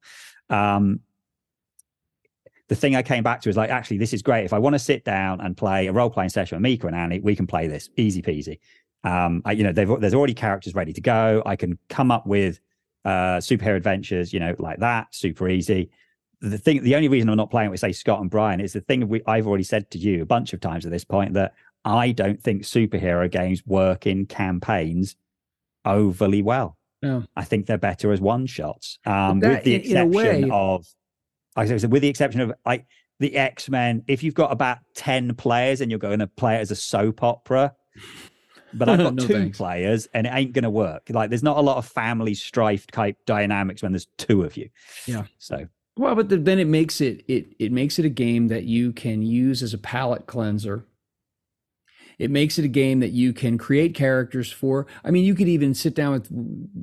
Um, 0.51 1.01
the 2.69 2.77
thing 2.77 2.95
I 2.95 3.03
came 3.03 3.23
back 3.23 3.41
to 3.43 3.49
is 3.49 3.57
like, 3.57 3.71
actually, 3.71 3.99
this 3.99 4.13
is 4.13 4.23
great. 4.23 4.45
If 4.45 4.53
I 4.53 4.59
want 4.59 4.75
to 4.75 4.79
sit 4.79 5.05
down 5.05 5.41
and 5.41 5.57
play 5.57 5.87
a 5.87 5.93
role 5.93 6.11
playing 6.11 6.31
session 6.31 6.57
with 6.57 6.63
Mika 6.63 6.87
and 6.87 6.95
Annie, 6.97 7.21
we 7.21 7.35
can 7.35 7.47
play 7.47 7.67
this 7.67 7.89
easy 7.97 8.23
peasy. 8.23 8.59
Um, 9.05 9.43
I, 9.45 9.53
you 9.53 9.65
know, 9.65 9.73
there's 9.73 10.15
already 10.15 10.35
characters 10.35 10.75
ready 10.75 10.93
to 10.93 11.01
go. 11.01 11.43
I 11.47 11.57
can 11.57 11.79
come 11.89 12.11
up 12.11 12.27
with 12.27 12.61
uh, 13.05 13.39
superhero 13.39 13.77
adventures, 13.77 14.33
you 14.33 14.41
know, 14.41 14.55
like 14.59 14.81
that, 14.81 15.15
super 15.15 15.49
easy. 15.49 15.91
The 16.41 16.59
thing, 16.59 16.83
the 16.83 16.95
only 16.95 17.09
reason 17.09 17.29
I'm 17.31 17.37
not 17.37 17.51
playing 17.51 17.71
with, 17.71 17.81
say, 17.81 17.93
Scott 17.93 18.21
and 18.21 18.31
Brian 18.31 18.61
is 18.61 18.73
the 18.73 18.81
thing 18.81 19.09
we, 19.09 19.23
I've 19.27 19.47
already 19.47 19.65
said 19.65 19.91
to 19.93 19.99
you 19.99 20.23
a 20.23 20.27
bunch 20.27 20.53
of 20.53 20.61
times 20.61 20.85
at 20.85 20.93
this 20.93 21.05
point 21.05 21.35
that 21.35 21.55
I 21.85 22.13
don't 22.13 22.41
think 22.41 22.63
superhero 22.63 23.31
games 23.31 23.65
work 23.67 24.07
in 24.07 24.27
campaigns 24.27 25.17
overly 25.85 26.43
well. 26.43 26.77
No. 27.01 27.25
I 27.37 27.45
think 27.45 27.67
they're 27.67 27.79
better 27.79 28.13
as 28.13 28.21
one 28.21 28.47
shots, 28.47 28.99
um, 29.07 29.41
that, 29.41 29.49
with 29.49 29.65
the 29.65 29.75
exception 29.75 30.11
way, 30.11 30.51
of 30.53 30.87
like 31.59 31.71
I 31.71 31.77
said, 31.77 31.91
with 31.91 32.03
the 32.03 32.09
exception 32.09 32.41
of 32.41 32.53
like 32.65 32.87
the 33.19 33.37
X 33.37 33.69
Men, 33.69 34.05
if 34.07 34.23
you've 34.23 34.35
got 34.35 34.53
about 34.53 34.79
10 34.95 35.35
players 35.35 35.81
and 35.81 35.91
you're 35.91 35.99
going 35.99 36.21
to 36.21 36.29
play 36.29 36.55
it 36.55 36.61
as 36.61 36.71
a 36.71 36.77
soap 36.77 37.23
opera, 37.23 37.75
but 38.73 38.89
I've 38.89 38.99
got 38.99 39.15
no 39.17 39.27
two 39.27 39.35
thanks. 39.35 39.59
players 39.59 40.07
and 40.15 40.29
it 40.29 40.33
ain't 40.33 40.53
going 40.53 40.63
to 40.63 40.71
work. 40.71 41.09
Like 41.11 41.31
there's 41.31 41.43
not 41.43 41.57
a 41.57 41.61
lot 41.61 41.77
of 41.77 41.87
family 41.87 42.35
strife 42.35 42.87
type 42.87 43.17
dynamics 43.27 43.83
when 43.83 43.91
there's 43.91 44.07
two 44.19 44.45
of 44.45 44.57
you. 44.57 44.69
Yeah. 45.07 45.25
So, 45.39 45.67
well, 45.97 46.15
but 46.15 46.29
then 46.29 46.61
it 46.61 46.69
makes 46.69 47.01
it, 47.01 47.25
it, 47.27 47.49
it 47.59 47.73
makes 47.73 47.99
it 47.99 48.05
a 48.05 48.11
game 48.11 48.47
that 48.49 48.63
you 48.63 48.93
can 48.93 49.23
use 49.23 49.61
as 49.61 49.75
a 49.75 49.79
palate 49.79 50.29
cleanser. 50.29 50.85
It 52.21 52.31
makes 52.31 52.57
it 52.57 52.65
a 52.65 52.69
game 52.69 53.01
that 53.01 53.11
you 53.11 53.33
can 53.33 53.59
create 53.59 53.97
characters 53.97 54.51
for. 54.51 54.87
I 55.05 55.11
mean, 55.11 55.25
you 55.25 55.35
could 55.35 55.49
even 55.49 55.75
sit 55.75 55.97
down 55.97 56.13
with, 56.13 56.29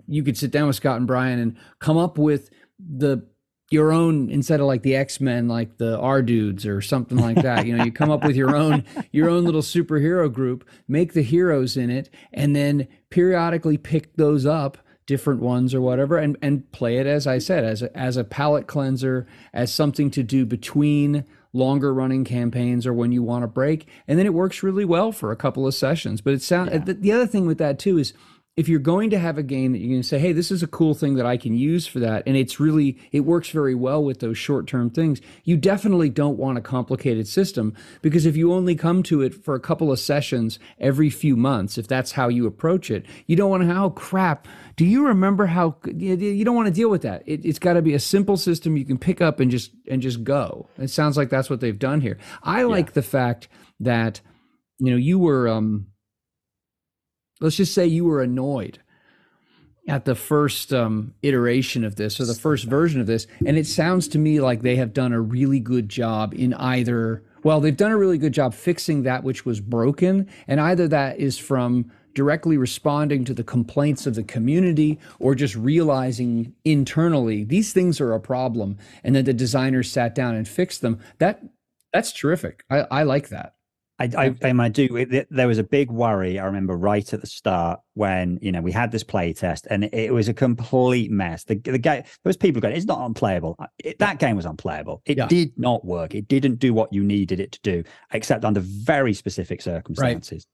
you 0.05 0.21
could 0.23 0.38
sit 0.38 0.51
down 0.51 0.67
with 0.67 0.75
Scott 0.75 0.97
and 0.97 1.07
Brian 1.07 1.39
and 1.39 1.55
come 1.79 1.97
up 1.97 2.17
with 2.17 2.49
the 2.77 3.25
your 3.71 3.91
own 3.91 4.30
instead 4.30 4.60
of 4.60 4.67
like 4.67 4.84
the 4.84 4.95
X-Men 4.95 5.47
like 5.47 5.78
the 5.78 5.97
R 5.99 6.21
dudes 6.21 6.65
or 6.65 6.82
something 6.82 7.17
like 7.17 7.38
that 7.41 7.65
you 7.65 7.75
know 7.75 7.84
you 7.84 7.91
come 7.91 8.12
up 8.12 8.23
with 8.23 8.36
your 8.36 8.56
own 8.56 8.84
your 9.12 9.30
own 9.30 9.43
little 9.43 9.62
superhero 9.62 10.32
group 10.32 10.67
make 10.88 11.13
the 11.13 11.23
heroes 11.23 11.75
in 11.75 11.89
it 11.89 12.10
and 12.32 12.56
then 12.56 12.88
periodically 13.10 13.78
pick 13.78 14.15
those 14.17 14.45
up 14.45 14.78
different 15.08 15.41
ones 15.41 15.73
or 15.73 15.82
whatever 15.82 16.17
and 16.17 16.38
and 16.41 16.71
play 16.71 16.97
it 16.97 17.08
as 17.08 17.25
I 17.25 17.39
said 17.39 17.63
as 17.63 17.82
a, 17.82 17.97
as 17.97 18.17
a 18.17 18.23
palate 18.23 18.67
cleanser 18.67 19.25
as 19.51 19.73
something 19.73 20.12
to 20.12 20.21
do 20.21 20.45
between 20.45 21.25
longer 21.51 21.93
running 21.93 22.23
campaigns 22.23 22.86
or 22.86 22.93
when 22.93 23.12
you 23.12 23.23
want 23.23 23.41
to 23.43 23.47
break 23.47 23.88
and 24.08 24.19
then 24.19 24.25
it 24.28 24.34
works 24.34 24.62
really 24.62 24.86
well 24.86 25.12
for 25.12 25.32
a 25.32 25.36
couple 25.36 25.65
of 25.65 25.73
sessions 25.73 26.21
but 26.21 26.34
it 26.34 26.41
sounds 26.41 26.69
yeah. 26.71 26.80
the, 26.80 26.93
the 26.93 27.12
other 27.12 27.25
thing 27.25 27.47
with 27.47 27.58
that 27.58 27.80
too 27.80 27.97
is 27.97 28.13
if 28.57 28.69
you're 28.69 28.79
going 28.79 29.09
to 29.09 29.19
have 29.19 29.37
a 29.37 29.43
game 29.43 29.73
that 29.73 29.79
you're 29.79 29.89
going 29.89 30.01
to 30.01 30.07
say, 30.07 30.17
hey, 30.17 30.31
this 30.31 30.49
is 30.49 30.63
a 30.63 30.67
cool 30.67 30.93
thing 30.93 31.15
that 31.15 31.25
I 31.25 31.35
can 31.35 31.57
use 31.57 31.85
for 31.85 31.99
that, 31.99 32.23
and 32.25 32.37
it's 32.37 32.57
really, 32.57 32.97
it 33.11 33.21
works 33.21 33.49
very 33.49 33.75
well 33.75 34.01
with 34.01 34.21
those 34.21 34.37
short 34.37 34.65
term 34.65 34.89
things, 34.89 35.19
you 35.43 35.57
definitely 35.57 36.09
don't 36.09 36.37
want 36.37 36.57
a 36.57 36.61
complicated 36.61 37.27
system 37.27 37.73
because 38.01 38.25
if 38.25 38.37
you 38.37 38.53
only 38.53 38.75
come 38.75 39.03
to 39.03 39.21
it 39.21 39.33
for 39.33 39.55
a 39.55 39.59
couple 39.59 39.91
of 39.91 39.99
sessions 39.99 40.57
every 40.79 41.09
few 41.09 41.35
months, 41.35 41.77
if 41.77 41.87
that's 41.87 42.13
how 42.13 42.29
you 42.29 42.47
approach 42.47 42.89
it, 42.89 43.05
you 43.27 43.35
don't 43.35 43.49
want 43.49 43.63
to, 43.63 43.75
oh 43.75 43.89
crap, 43.89 44.47
do 44.77 44.85
you 44.85 45.05
remember 45.05 45.47
how, 45.47 45.75
you 45.93 46.45
don't 46.45 46.55
want 46.55 46.67
to 46.67 46.73
deal 46.73 46.89
with 46.89 47.01
that. 47.01 47.23
It, 47.25 47.43
has 47.43 47.59
got 47.59 47.73
to 47.73 47.81
be 47.81 47.93
a 47.93 47.99
simple 47.99 48.37
system 48.37 48.77
you 48.77 48.85
can 48.85 48.97
pick 48.97 49.19
up 49.19 49.41
and 49.41 49.51
just, 49.51 49.71
and 49.89 50.01
just 50.01 50.23
go. 50.23 50.69
It 50.77 50.89
sounds 50.89 51.17
like 51.17 51.29
that's 51.29 51.49
what 51.49 51.59
they've 51.59 51.77
done 51.77 51.99
here. 51.99 52.17
I 52.41 52.63
like 52.63 52.87
yeah. 52.87 52.93
the 52.93 53.01
fact 53.01 53.49
that, 53.81 54.21
you 54.79 54.91
know, 54.91 54.97
you 54.97 55.19
were, 55.19 55.49
um, 55.49 55.87
let's 57.39 57.55
just 57.55 57.73
say 57.73 57.85
you 57.85 58.05
were 58.05 58.21
annoyed 58.21 58.79
at 59.87 60.05
the 60.05 60.15
first 60.15 60.73
um, 60.73 61.13
iteration 61.21 61.83
of 61.83 61.95
this 61.95 62.19
or 62.19 62.25
the 62.25 62.33
first 62.33 62.65
version 62.65 62.99
of 62.99 63.07
this 63.07 63.27
and 63.45 63.57
it 63.57 63.67
sounds 63.67 64.07
to 64.07 64.17
me 64.17 64.39
like 64.39 64.61
they 64.61 64.75
have 64.75 64.93
done 64.93 65.13
a 65.13 65.21
really 65.21 65.59
good 65.59 65.89
job 65.89 66.33
in 66.33 66.53
either 66.55 67.23
well 67.43 67.59
they've 67.59 67.77
done 67.77 67.91
a 67.91 67.97
really 67.97 68.17
good 68.17 68.33
job 68.33 68.53
fixing 68.53 69.03
that 69.03 69.23
which 69.23 69.45
was 69.45 69.59
broken 69.59 70.27
and 70.47 70.59
either 70.59 70.87
that 70.87 71.19
is 71.19 71.37
from 71.37 71.91
directly 72.15 72.57
responding 72.57 73.25
to 73.25 73.33
the 73.33 73.43
complaints 73.43 74.07
of 74.07 74.15
the 74.15 74.23
community 74.23 74.97
or 75.19 75.35
just 75.35 75.55
realizing 75.55 76.55
internally 76.63 77.43
these 77.43 77.73
things 77.73 78.01
are 78.01 78.13
a 78.13 78.19
problem 78.19 78.77
and 79.03 79.15
then 79.15 79.25
the 79.25 79.33
designers 79.33 79.91
sat 79.91 80.15
down 80.15 80.33
and 80.33 80.47
fixed 80.47 80.81
them. 80.81 80.99
That 81.19 81.43
that's 81.93 82.11
terrific. 82.11 82.63
I, 82.69 82.87
I 82.89 83.03
like 83.03 83.29
that 83.29 83.54
I, 83.97 84.10
I, 84.17 84.36
I, 84.43 84.69
do. 84.69 84.97
It, 84.97 85.27
there 85.31 85.47
was 85.47 85.58
a 85.58 85.63
big 85.63 85.89
worry. 85.89 86.38
I 86.38 86.45
remember 86.45 86.75
right 86.75 87.13
at 87.13 87.21
the 87.21 87.27
start 87.27 87.79
when 87.93 88.38
you 88.41 88.51
know 88.51 88.62
we 88.62 88.73
had 88.73 88.91
this 88.91 89.03
play 89.03 89.31
test 89.31 89.67
and 89.69 89.86
it, 89.86 90.13
was 90.13 90.27
a 90.27 90.34
complete 90.34 91.12
mess. 91.12 91.45
The, 91.45 91.55
the 91.55 91.77
game, 91.77 92.01
there 92.01 92.29
was 92.29 92.36
people 92.36 92.62
going, 92.62 92.75
"It's 92.75 92.86
not 92.86 93.05
unplayable." 93.05 93.58
It, 93.79 93.97
that 93.99 94.19
game 94.19 94.36
was 94.36 94.45
unplayable. 94.45 95.01
It 95.05 95.17
yeah. 95.17 95.27
did 95.27 95.58
not 95.58 95.86
work. 95.86 96.13
It 96.13 96.27
didn't 96.27 96.60
do 96.60 96.73
what 96.73 96.91
you 96.91 97.03
needed 97.03 97.39
it 97.39 97.53
to 97.53 97.60
do, 97.62 97.84
except 98.12 98.43
under 98.43 98.60
very 98.60 99.13
specific 99.13 99.62
circumstances. 99.62 100.45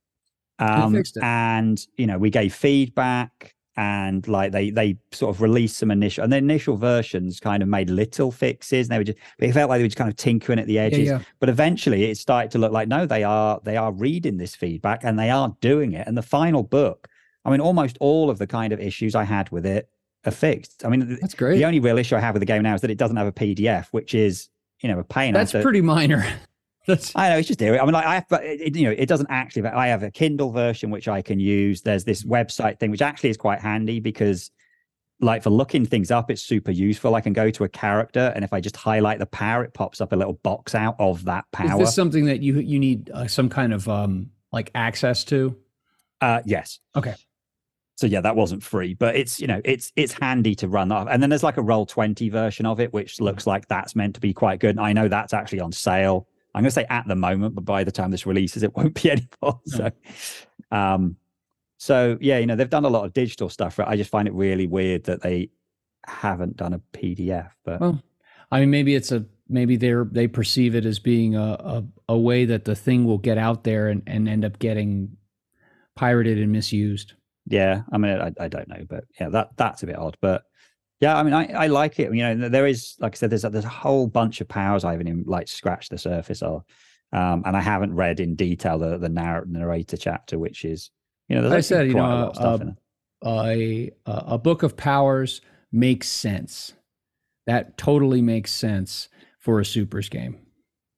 Right. 0.59 0.83
Um, 0.83 1.01
and 1.23 1.83
you 1.97 2.05
know, 2.05 2.19
we 2.19 2.29
gave 2.29 2.53
feedback 2.53 3.55
and 3.77 4.27
like 4.27 4.51
they 4.51 4.69
they 4.69 4.97
sort 5.11 5.33
of 5.33 5.41
released 5.41 5.77
some 5.77 5.91
initial 5.91 6.23
and 6.23 6.33
the 6.33 6.37
initial 6.37 6.75
versions 6.75 7.39
kind 7.39 7.63
of 7.63 7.69
made 7.69 7.89
little 7.89 8.31
fixes. 8.31 8.87
And 8.87 8.93
they 8.93 8.97
were 8.97 9.03
just 9.03 9.17
it 9.39 9.51
felt 9.53 9.69
like 9.69 9.79
they 9.79 9.83
were 9.83 9.87
just 9.87 9.97
kind 9.97 10.09
of 10.09 10.15
tinkering 10.15 10.59
at 10.59 10.67
the 10.67 10.79
edges. 10.79 10.99
yeah, 10.99 11.19
yeah. 11.19 11.23
but 11.39 11.49
eventually 11.49 12.05
it 12.05 12.17
started 12.17 12.51
to 12.51 12.57
look 12.57 12.71
like 12.71 12.87
no 12.87 13.05
they 13.05 13.23
are 13.23 13.59
they 13.63 13.77
are 13.77 13.91
reading 13.91 14.37
this 14.37 14.55
feedback 14.55 15.03
and 15.03 15.17
they 15.17 15.29
are 15.29 15.55
doing 15.61 15.93
it. 15.93 16.07
And 16.07 16.17
the 16.17 16.21
final 16.21 16.63
book 16.63 17.07
i 17.43 17.49
mean 17.49 17.61
almost 17.61 17.97
all 17.99 18.29
of 18.29 18.37
the 18.37 18.47
kind 18.47 18.71
of 18.71 18.79
issues 18.79 19.15
i 19.15 19.23
had 19.23 19.49
with 19.51 19.65
it 19.65 19.89
are 20.25 20.31
fixed. 20.31 20.85
I 20.85 20.89
mean 20.89 21.17
that's 21.21 21.33
great. 21.33 21.57
the 21.57 21.65
only 21.65 21.79
real 21.79 21.97
issue 21.97 22.15
i 22.15 22.19
have 22.19 22.35
with 22.35 22.41
the 22.41 22.45
game 22.45 22.63
now 22.63 22.75
is 22.75 22.81
that 22.81 22.91
it 22.91 22.97
doesn't 22.97 23.17
have 23.17 23.27
a 23.27 23.31
pdf 23.31 23.87
which 23.91 24.13
is 24.13 24.49
you 24.81 24.89
know 24.89 24.99
a 24.99 25.03
pain. 25.03 25.33
That's 25.33 25.51
pretty 25.51 25.81
minor 25.81 26.25
That's... 26.91 27.15
I 27.15 27.29
know 27.29 27.37
it's 27.37 27.47
just 27.47 27.61
I 27.61 27.71
mean, 27.71 27.91
like 27.91 28.05
I 28.05 28.15
have, 28.15 28.25
it, 28.43 28.75
you 28.75 28.83
know, 28.83 28.95
it 28.97 29.05
doesn't 29.05 29.27
actually. 29.29 29.67
I 29.67 29.87
have 29.87 30.03
a 30.03 30.11
Kindle 30.11 30.51
version 30.51 30.91
which 30.91 31.07
I 31.07 31.21
can 31.21 31.39
use. 31.39 31.81
There's 31.81 32.03
this 32.03 32.23
website 32.23 32.79
thing 32.79 32.91
which 32.91 33.01
actually 33.01 33.29
is 33.29 33.37
quite 33.37 33.59
handy 33.59 33.99
because, 33.99 34.51
like 35.19 35.43
for 35.43 35.51
looking 35.51 35.85
things 35.85 36.11
up, 36.11 36.29
it's 36.29 36.41
super 36.41 36.71
useful. 36.71 37.15
I 37.15 37.21
can 37.21 37.33
go 37.33 37.49
to 37.49 37.63
a 37.63 37.69
character, 37.69 38.31
and 38.35 38.43
if 38.43 38.51
I 38.53 38.59
just 38.59 38.75
highlight 38.75 39.19
the 39.19 39.25
power, 39.25 39.63
it 39.63 39.73
pops 39.73 40.01
up 40.01 40.11
a 40.11 40.15
little 40.15 40.33
box 40.33 40.75
out 40.75 40.95
of 40.99 41.25
that 41.25 41.45
power. 41.51 41.81
Is 41.81 41.87
this 41.87 41.95
something 41.95 42.25
that 42.25 42.41
you 42.41 42.59
you 42.59 42.79
need 42.79 43.09
uh, 43.13 43.27
some 43.27 43.47
kind 43.47 43.73
of 43.73 43.87
um 43.87 44.31
like 44.51 44.69
access 44.75 45.23
to? 45.25 45.55
Uh, 46.19 46.41
yes. 46.45 46.79
Okay. 46.95 47.15
So 47.95 48.07
yeah, 48.07 48.21
that 48.21 48.35
wasn't 48.35 48.63
free, 48.63 48.95
but 48.95 49.15
it's 49.15 49.39
you 49.39 49.47
know 49.47 49.61
it's 49.63 49.93
it's 49.95 50.11
handy 50.11 50.55
to 50.55 50.67
run 50.67 50.89
that. 50.89 51.07
And 51.09 51.21
then 51.21 51.29
there's 51.29 51.43
like 51.43 51.57
a 51.57 51.61
roll 51.61 51.85
twenty 51.85 52.29
version 52.29 52.65
of 52.65 52.79
it, 52.79 52.91
which 52.91 53.21
looks 53.21 53.45
like 53.45 53.67
that's 53.67 53.95
meant 53.95 54.15
to 54.15 54.21
be 54.21 54.33
quite 54.33 54.59
good. 54.59 54.71
And 54.71 54.79
I 54.79 54.91
know 54.91 55.07
that's 55.07 55.33
actually 55.33 55.59
on 55.59 55.71
sale 55.71 56.27
I'm 56.53 56.63
going 56.63 56.69
to 56.69 56.71
say 56.71 56.85
at 56.89 57.07
the 57.07 57.15
moment, 57.15 57.55
but 57.55 57.65
by 57.65 57.83
the 57.83 57.91
time 57.91 58.11
this 58.11 58.25
releases, 58.25 58.63
it 58.63 58.75
won't 58.75 59.01
be 59.01 59.11
anymore. 59.41 59.61
So, 59.65 59.91
um, 60.71 61.15
so 61.77 62.17
yeah, 62.21 62.37
you 62.37 62.45
know, 62.45 62.55
they've 62.55 62.69
done 62.69 62.85
a 62.85 62.89
lot 62.89 63.05
of 63.05 63.13
digital 63.13 63.49
stuff. 63.49 63.79
Right? 63.79 63.87
I 63.87 63.95
just 63.95 64.11
find 64.11 64.27
it 64.27 64.33
really 64.33 64.67
weird 64.67 65.05
that 65.05 65.21
they 65.21 65.49
haven't 66.05 66.57
done 66.57 66.73
a 66.73 66.81
PDF. 66.93 67.51
But 67.63 67.81
well, 67.81 68.01
I 68.51 68.59
mean, 68.59 68.69
maybe 68.69 68.95
it's 68.95 69.11
a 69.11 69.25
maybe 69.47 69.77
they're 69.77 70.05
they 70.05 70.27
perceive 70.27 70.75
it 70.75 70.85
as 70.85 70.99
being 70.99 71.35
a 71.35 71.41
a, 71.41 71.83
a 72.09 72.17
way 72.17 72.45
that 72.45 72.65
the 72.65 72.75
thing 72.75 73.05
will 73.05 73.17
get 73.17 73.37
out 73.37 73.63
there 73.63 73.87
and, 73.87 74.03
and 74.07 74.27
end 74.27 74.45
up 74.45 74.59
getting 74.59 75.17
pirated 75.95 76.37
and 76.37 76.51
misused. 76.51 77.13
Yeah, 77.47 77.81
I 77.91 77.97
mean, 77.97 78.19
I, 78.19 78.31
I 78.39 78.47
don't 78.47 78.67
know, 78.67 78.85
but 78.87 79.05
yeah, 79.19 79.29
that 79.29 79.51
that's 79.57 79.83
a 79.83 79.87
bit 79.87 79.97
odd. 79.97 80.17
But 80.21 80.43
yeah, 81.01 81.17
I 81.17 81.23
mean, 81.23 81.33
I, 81.33 81.51
I 81.51 81.67
like 81.67 81.99
it. 81.99 82.13
You 82.13 82.35
know, 82.35 82.47
there 82.47 82.67
is, 82.67 82.95
like 82.99 83.15
I 83.15 83.17
said, 83.17 83.31
there's 83.31 83.43
a, 83.43 83.49
there's 83.49 83.65
a 83.65 83.69
whole 83.69 84.05
bunch 84.05 84.39
of 84.39 84.47
powers 84.47 84.83
I 84.83 84.91
haven't 84.91 85.07
even 85.07 85.23
like 85.25 85.47
scratched 85.47 85.89
the 85.89 85.97
surface 85.97 86.43
of, 86.43 86.63
um, 87.11 87.41
and 87.45 87.57
I 87.57 87.61
haven't 87.61 87.95
read 87.95 88.19
in 88.19 88.35
detail 88.35 88.77
the 88.77 88.99
the 88.99 89.09
narrator 89.09 89.97
chapter, 89.97 90.37
which 90.37 90.63
is, 90.63 90.91
you 91.27 91.35
know, 91.35 91.41
there's 91.41 91.53
I 91.53 91.61
said, 91.61 91.87
you 91.87 91.95
know, 91.95 92.31
a, 93.23 93.25
a, 93.25 93.91
a 94.05 94.37
book 94.37 94.61
of 94.61 94.77
powers 94.77 95.41
makes 95.71 96.07
sense. 96.07 96.73
That 97.47 97.77
totally 97.79 98.21
makes 98.21 98.51
sense 98.51 99.09
for 99.39 99.59
a 99.59 99.65
supers 99.65 100.07
game. 100.07 100.37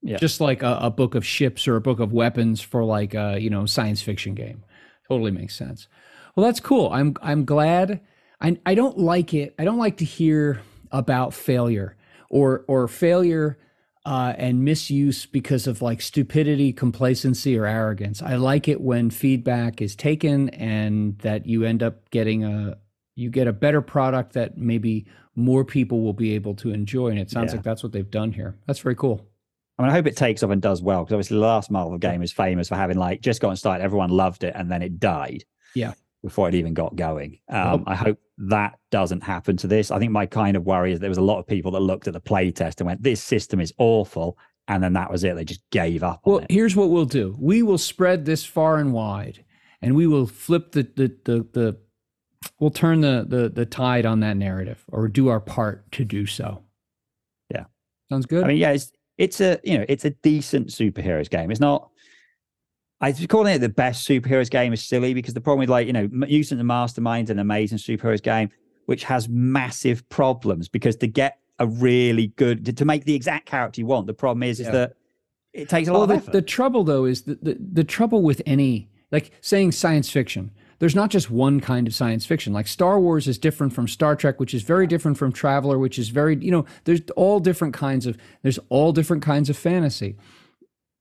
Yeah. 0.01 0.17
Just 0.17 0.41
like 0.41 0.63
a, 0.63 0.79
a 0.81 0.91
book 0.91 1.15
of 1.15 1.25
ships 1.25 1.65
or 1.65 1.77
a 1.77 1.81
book 1.81 2.01
of 2.01 2.11
weapons 2.11 2.59
for 2.59 2.83
like 2.83 3.13
a 3.13 3.39
you 3.39 3.49
know 3.49 3.65
science 3.65 4.01
fiction 4.01 4.35
game, 4.35 4.65
totally 5.07 5.31
makes 5.31 5.55
sense. 5.55 5.87
Well, 6.35 6.45
that's 6.45 6.59
cool. 6.59 6.89
I'm 6.91 7.15
I'm 7.21 7.45
glad 7.45 8.01
I, 8.43 8.57
I 8.65 8.75
don't 8.75 8.99
like 8.99 9.33
it. 9.33 9.55
I 9.57 9.63
don't 9.63 9.77
like 9.77 9.97
to 9.97 10.05
hear 10.05 10.61
about 10.91 11.33
failure 11.33 11.95
or 12.29 12.65
or 12.67 12.87
failure 12.87 13.57
uh, 14.05 14.33
and 14.37 14.65
misuse 14.65 15.25
because 15.25 15.65
of 15.65 15.81
like 15.81 16.01
stupidity, 16.01 16.73
complacency, 16.73 17.57
or 17.57 17.65
arrogance. 17.65 18.21
I 18.21 18.35
like 18.35 18.67
it 18.67 18.81
when 18.81 19.09
feedback 19.09 19.81
is 19.81 19.95
taken 19.95 20.49
and 20.49 21.17
that 21.19 21.45
you 21.45 21.63
end 21.63 21.81
up 21.81 22.09
getting 22.11 22.43
a 22.43 22.77
you 23.15 23.29
get 23.29 23.47
a 23.47 23.53
better 23.53 23.81
product 23.81 24.33
that 24.33 24.57
maybe 24.57 25.05
more 25.35 25.63
people 25.63 26.01
will 26.01 26.13
be 26.13 26.35
able 26.35 26.53
to 26.55 26.71
enjoy. 26.71 27.07
And 27.07 27.19
it 27.19 27.31
sounds 27.31 27.51
yeah. 27.51 27.57
like 27.57 27.63
that's 27.63 27.81
what 27.81 27.93
they've 27.93 28.09
done 28.09 28.33
here. 28.33 28.57
That's 28.67 28.79
very 28.79 28.95
cool. 28.95 29.25
I 29.79 29.83
mean, 29.83 29.91
I 29.91 29.93
hope 29.93 30.05
it 30.05 30.17
takes 30.17 30.43
off 30.43 30.51
and 30.51 30.61
does 30.61 30.81
well 30.81 31.03
because 31.03 31.13
obviously 31.13 31.37
the 31.37 31.41
last 31.41 31.71
Marvel 31.71 31.97
game 31.97 32.21
is 32.21 32.31
famous 32.31 32.67
for 32.67 32.75
having 32.75 32.97
like 32.97 33.21
just 33.21 33.41
got 33.41 33.57
started, 33.57 33.83
everyone 33.83 34.09
loved 34.09 34.43
it, 34.43 34.53
and 34.55 34.69
then 34.69 34.81
it 34.81 34.99
died. 34.99 35.45
Yeah 35.75 35.93
before 36.23 36.47
it 36.47 36.55
even 36.55 36.73
got 36.73 36.95
going. 36.95 37.39
Um, 37.49 37.83
I 37.85 37.95
hope 37.95 38.17
that 38.37 38.79
doesn't 38.91 39.21
happen 39.21 39.57
to 39.57 39.67
this. 39.67 39.91
I 39.91 39.99
think 39.99 40.11
my 40.11 40.25
kind 40.25 40.55
of 40.55 40.63
worry 40.63 40.93
is 40.93 40.99
there 40.99 41.09
was 41.09 41.17
a 41.17 41.21
lot 41.21 41.39
of 41.39 41.45
people 41.45 41.71
that 41.71 41.81
looked 41.81 42.07
at 42.07 42.13
the 42.13 42.19
play 42.19 42.49
test 42.51 42.79
and 42.81 42.87
went, 42.87 43.03
"This 43.03 43.21
system 43.21 43.59
is 43.59 43.73
awful," 43.77 44.37
and 44.67 44.81
then 44.81 44.93
that 44.93 45.11
was 45.11 45.23
it. 45.23 45.35
They 45.35 45.45
just 45.45 45.69
gave 45.69 46.01
up. 46.01 46.21
Well, 46.25 46.45
here's 46.49 46.75
what 46.75 46.89
we'll 46.89 47.05
do: 47.05 47.35
we 47.39 47.61
will 47.61 47.77
spread 47.77 48.25
this 48.25 48.45
far 48.45 48.77
and 48.77 48.93
wide, 48.93 49.43
and 49.81 49.95
we 49.95 50.07
will 50.07 50.25
flip 50.25 50.71
the 50.71 50.83
the 50.95 51.15
the, 51.25 51.47
the 51.53 51.77
we'll 52.59 52.71
turn 52.71 53.01
the, 53.01 53.25
the 53.27 53.49
the 53.49 53.65
tide 53.65 54.05
on 54.05 54.21
that 54.21 54.37
narrative, 54.37 54.83
or 54.87 55.07
do 55.07 55.27
our 55.27 55.41
part 55.41 55.91
to 55.93 56.05
do 56.05 56.25
so. 56.25 56.63
Yeah, 57.49 57.65
sounds 58.09 58.25
good. 58.25 58.45
I 58.45 58.47
mean, 58.47 58.57
yeah, 58.57 58.71
it's 58.71 58.91
it's 59.17 59.41
a 59.41 59.59
you 59.63 59.77
know 59.77 59.85
it's 59.89 60.05
a 60.05 60.11
decent 60.11 60.69
superheroes 60.69 61.29
game. 61.29 61.51
It's 61.51 61.59
not 61.59 61.89
I 63.03 63.25
calling 63.25 63.53
it 63.53 63.59
the 63.59 63.69
best 63.69 64.07
superheroes 64.07 64.49
game 64.49 64.71
is 64.71 64.81
silly 64.81 65.13
because 65.13 65.33
the 65.33 65.41
problem 65.41 65.59
with 65.59 65.69
like 65.69 65.87
you 65.87 65.93
know 65.93 66.07
Mutant 66.11 66.61
and 66.61 66.69
Masterminds 66.69 67.29
an 67.29 67.37
amazing 67.37 67.77
superheroes 67.77 68.23
game 68.23 68.49
which 68.85 69.03
has 69.03 69.27
massive 69.29 70.07
problems 70.09 70.67
because 70.67 70.95
to 70.97 71.07
get 71.07 71.39
a 71.59 71.67
really 71.67 72.27
good 72.27 72.65
to, 72.65 72.73
to 72.73 72.85
make 72.85 73.03
the 73.05 73.13
exact 73.13 73.45
character 73.45 73.81
you 73.81 73.87
want 73.87 74.07
the 74.07 74.13
problem 74.13 74.43
is 74.43 74.59
yeah. 74.59 74.67
is 74.67 74.71
that 74.71 74.95
it 75.51 75.69
takes 75.69 75.87
a 75.87 75.91
lot 75.91 75.99
well, 75.99 76.03
of 76.03 76.09
the, 76.09 76.15
effort. 76.15 76.31
The 76.31 76.41
trouble 76.41 76.83
though 76.83 77.05
is 77.05 77.23
the, 77.23 77.35
the 77.41 77.57
the 77.59 77.83
trouble 77.83 78.21
with 78.21 78.41
any 78.45 78.89
like 79.11 79.31
saying 79.41 79.73
science 79.73 80.09
fiction 80.09 80.51
there's 80.79 80.95
not 80.95 81.09
just 81.09 81.31
one 81.31 81.61
kind 81.61 81.87
of 81.87 81.95
science 81.95 82.25
fiction. 82.25 82.51
Like 82.51 82.67
Star 82.67 82.99
Wars 82.99 83.25
is 83.25 83.37
different 83.37 83.71
from 83.71 83.87
Star 83.87 84.17
Trek, 84.17 84.37
which 84.37 84.53
is 84.53 84.63
very 84.63 84.85
different 84.85 85.17
from 85.17 85.31
Traveller, 85.31 85.79
which 85.79 85.97
is 85.97 86.09
very, 86.09 86.35
you 86.35 86.51
know, 86.51 86.65
there's 86.83 86.99
all 87.15 87.39
different 87.39 87.73
kinds 87.73 88.05
of 88.05 88.17
there's 88.41 88.59
all 88.67 88.91
different 88.91 89.23
kinds 89.23 89.49
of 89.49 89.55
fantasy. 89.55 90.17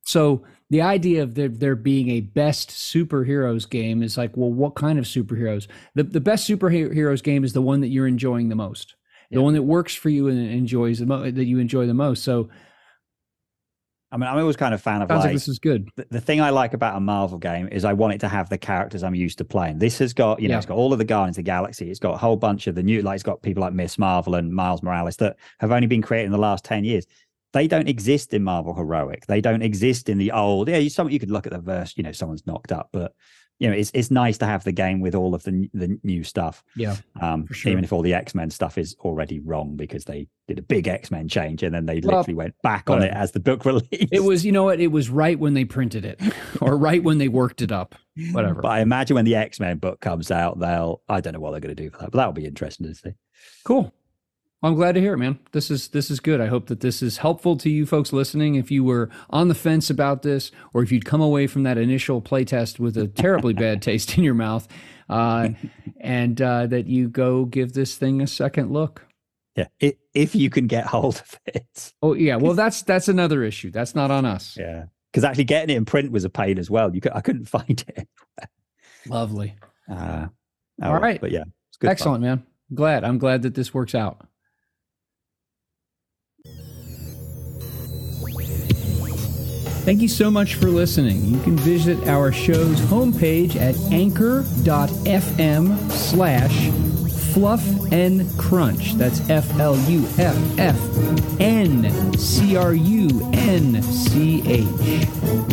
So 0.03 0.43
the 0.69 0.81
idea 0.81 1.23
of 1.23 1.35
there, 1.35 1.47
there 1.47 1.75
being 1.75 2.09
a 2.09 2.21
best 2.21 2.69
superheroes 2.69 3.69
game 3.69 4.03
is 4.03 4.17
like, 4.17 4.35
well, 4.35 4.51
what 4.51 4.75
kind 4.75 4.99
of 4.99 5.05
superheroes? 5.05 5.67
The, 5.95 6.03
the 6.03 6.21
best 6.21 6.47
superheroes 6.47 7.23
game 7.23 7.43
is 7.43 7.53
the 7.53 7.61
one 7.61 7.81
that 7.81 7.87
you're 7.87 8.07
enjoying 8.07 8.49
the 8.49 8.55
most, 8.55 8.95
the 9.31 9.41
one 9.41 9.53
that 9.53 9.63
works 9.63 9.95
for 9.95 10.09
you 10.09 10.27
and 10.27 10.37
enjoys 10.51 10.99
the 10.99 11.05
mo- 11.05 11.31
that 11.31 11.45
you 11.45 11.59
enjoy 11.59 11.87
the 11.87 11.93
most. 11.93 12.23
So, 12.23 12.49
I 14.11 14.17
mean, 14.17 14.29
I'm 14.29 14.37
always 14.37 14.55
kind 14.55 14.75
of 14.75 14.81
fan 14.81 15.01
of 15.01 15.09
like, 15.09 15.19
like, 15.19 15.33
this 15.33 15.47
is 15.47 15.57
good. 15.57 15.89
The, 15.95 16.05
the, 16.11 16.21
thing 16.21 16.39
I 16.39 16.51
like 16.51 16.75
about 16.75 16.95
a 16.95 16.99
Marvel 16.99 17.39
game 17.39 17.67
is 17.71 17.83
I 17.83 17.93
want 17.93 18.13
it 18.13 18.19
to 18.19 18.27
have 18.27 18.47
the 18.47 18.59
characters 18.59 19.01
I'm 19.01 19.15
used 19.15 19.39
to 19.39 19.45
playing. 19.45 19.79
This 19.79 19.97
has 19.97 20.13
got, 20.13 20.39
you 20.39 20.47
know, 20.47 20.53
yeah. 20.53 20.57
it's 20.57 20.67
got 20.67 20.77
all 20.77 20.93
of 20.93 20.99
the 20.99 21.05
Guardians 21.05 21.37
of 21.37 21.45
the 21.45 21.49
Galaxy. 21.49 21.89
It's 21.89 21.99
got 21.99 22.13
a 22.13 22.17
whole 22.17 22.35
bunch 22.35 22.67
of 22.67 22.75
the 22.75 22.83
new, 22.83 23.01
like 23.01 23.15
it's 23.15 23.23
got 23.23 23.41
people 23.41 23.61
like 23.61 23.73
Miss 23.73 23.97
Marvel 23.97 24.35
and 24.35 24.53
Miles 24.53 24.83
Morales 24.83 25.17
that 25.17 25.37
have 25.59 25.71
only 25.71 25.87
been 25.87 26.03
created 26.03 26.27
in 26.27 26.31
the 26.31 26.37
last 26.37 26.63
10 26.63 26.83
years 26.83 27.07
they 27.53 27.67
don't 27.67 27.87
exist 27.87 28.33
in 28.33 28.43
Marvel 28.43 28.75
Heroic. 28.75 29.27
They 29.27 29.39
don't 29.39 29.61
exist 29.61 30.09
in 30.09 30.17
the 30.17 30.31
old. 30.31 30.67
Yeah, 30.67 30.77
you, 30.77 30.89
some 30.89 31.09
you 31.09 31.19
could 31.19 31.31
look 31.31 31.45
at 31.45 31.53
the 31.53 31.59
verse. 31.59 31.93
You 31.95 32.03
know, 32.03 32.11
someone's 32.11 32.45
knocked 32.45 32.71
up, 32.71 32.89
but 32.91 33.13
you 33.59 33.69
know, 33.69 33.75
it's 33.75 33.91
it's 33.93 34.09
nice 34.09 34.37
to 34.39 34.45
have 34.45 34.63
the 34.63 34.71
game 34.71 34.99
with 34.99 35.13
all 35.13 35.35
of 35.35 35.43
the 35.43 35.69
the 35.73 35.99
new 36.03 36.23
stuff. 36.23 36.63
Yeah, 36.75 36.97
um, 37.21 37.47
sure. 37.51 37.71
even 37.71 37.83
if 37.83 37.93
all 37.93 38.01
the 38.01 38.13
X 38.13 38.33
Men 38.33 38.49
stuff 38.49 38.77
is 38.77 38.95
already 39.01 39.39
wrong 39.39 39.75
because 39.75 40.03
they 40.05 40.27
did 40.47 40.57
a 40.57 40.63
big 40.63 40.87
X 40.87 41.11
Men 41.11 41.27
change 41.27 41.61
and 41.61 41.73
then 41.73 41.85
they 41.85 42.01
well, 42.03 42.17
literally 42.17 42.33
went 42.33 42.55
back 42.63 42.89
on 42.89 43.03
it 43.03 43.13
as 43.13 43.31
the 43.31 43.39
book 43.39 43.63
released. 43.65 43.87
It 43.91 44.23
was, 44.23 44.43
you 44.43 44.51
know 44.51 44.63
what? 44.63 44.79
It 44.79 44.87
was 44.87 45.09
right 45.09 45.37
when 45.37 45.53
they 45.53 45.63
printed 45.63 46.03
it, 46.03 46.19
or 46.61 46.75
right 46.75 47.03
when 47.03 47.19
they 47.19 47.27
worked 47.27 47.61
it 47.61 47.71
up. 47.71 47.95
Whatever. 48.31 48.61
But 48.63 48.71
I 48.71 48.79
imagine 48.81 49.15
when 49.15 49.25
the 49.25 49.35
X 49.35 49.59
Men 49.59 49.77
book 49.77 50.01
comes 50.01 50.31
out, 50.31 50.59
they'll 50.59 51.01
I 51.07 51.21
don't 51.21 51.33
know 51.33 51.39
what 51.39 51.51
they're 51.51 51.61
going 51.61 51.75
to 51.75 51.83
do 51.83 51.91
for 51.91 51.99
that, 51.99 52.11
but 52.11 52.17
that'll 52.17 52.33
be 52.33 52.45
interesting 52.45 52.87
to 52.87 52.95
see. 52.95 53.13
Cool. 53.63 53.93
I'm 54.63 54.75
glad 54.75 54.93
to 54.93 55.01
hear 55.01 55.13
it, 55.13 55.17
man. 55.17 55.39
This 55.51 55.69
is 55.69 55.89
this 55.89 56.09
is 56.09 56.21
good. 56.21 56.39
I 56.39 56.47
hope 56.47 56.67
that 56.67 56.79
this 56.79 57.01
is 57.01 57.17
helpful 57.17 57.57
to 57.57 57.69
you 57.69 57.85
folks 57.85 58.13
listening. 58.13 58.55
If 58.55 58.71
you 58.71 58.81
were 58.85 59.09
on 59.29 59.49
the 59.49 59.55
fence 59.55 59.89
about 59.89 60.21
this, 60.21 60.51
or 60.73 60.81
if 60.81 60.89
you'd 60.89 61.03
come 61.03 61.19
away 61.19 61.47
from 61.47 61.63
that 61.63 61.77
initial 61.77 62.21
playtest 62.21 62.79
with 62.79 62.95
a 62.95 63.07
terribly 63.07 63.53
bad 63.53 63.81
taste 63.81 64.17
in 64.17 64.23
your 64.23 64.33
mouth, 64.33 64.69
uh, 65.09 65.49
and 65.99 66.41
uh, 66.41 66.65
that 66.67 66.87
you 66.87 67.09
go 67.09 67.43
give 67.43 67.73
this 67.73 67.97
thing 67.97 68.21
a 68.21 68.27
second 68.27 68.71
look. 68.71 69.05
Yeah, 69.57 69.67
if 70.13 70.33
you 70.33 70.49
can 70.49 70.67
get 70.67 70.85
hold 70.85 71.17
of 71.17 71.39
it. 71.45 71.93
Oh 72.01 72.13
yeah, 72.13 72.37
well 72.37 72.53
that's 72.53 72.83
that's 72.83 73.09
another 73.09 73.43
issue. 73.43 73.69
That's 73.69 73.93
not 73.93 74.11
on 74.11 74.23
us. 74.25 74.55
Yeah, 74.57 74.85
because 75.11 75.25
actually 75.25 75.43
getting 75.43 75.75
it 75.75 75.77
in 75.77 75.83
print 75.83 76.09
was 76.09 76.23
a 76.23 76.29
pain 76.29 76.57
as 76.57 76.69
well. 76.71 76.95
You 76.95 77.01
could, 77.01 77.11
I 77.13 77.19
couldn't 77.19 77.45
find 77.49 77.83
it. 77.95 78.07
Lovely. 79.07 79.55
Uh, 79.91 80.27
oh, 80.81 80.87
All 80.87 80.99
right, 81.01 81.19
but 81.19 81.31
yeah, 81.31 81.43
it's 81.67 81.77
good. 81.77 81.89
excellent, 81.89 82.23
fun. 82.23 82.29
man. 82.29 82.43
Glad. 82.73 83.03
I'm 83.03 83.17
glad 83.17 83.41
that 83.41 83.55
this 83.55 83.73
works 83.73 83.93
out. 83.93 84.25
Thank 89.83 90.01
you 90.01 90.07
so 90.07 90.31
much 90.31 90.55
for 90.55 90.67
listening. 90.67 91.25
You 91.25 91.41
can 91.41 91.57
visit 91.57 92.07
our 92.07 92.31
show's 92.31 92.79
homepage 92.79 93.57
at 93.57 93.75
anchor.fm 93.91 94.41
slash 95.91 96.69
fluff 97.33 97.91
and 97.91 98.25
crunch. 98.39 98.93
That's 98.93 99.29
F 99.29 99.59
L 99.59 99.75
U 99.89 100.05
F 100.17 100.37
F 100.57 100.79
N 101.41 102.13
C 102.17 102.55
R 102.55 102.73
U 102.73 103.29
N 103.33 103.83
C 103.83 104.41
H. 104.47 105.07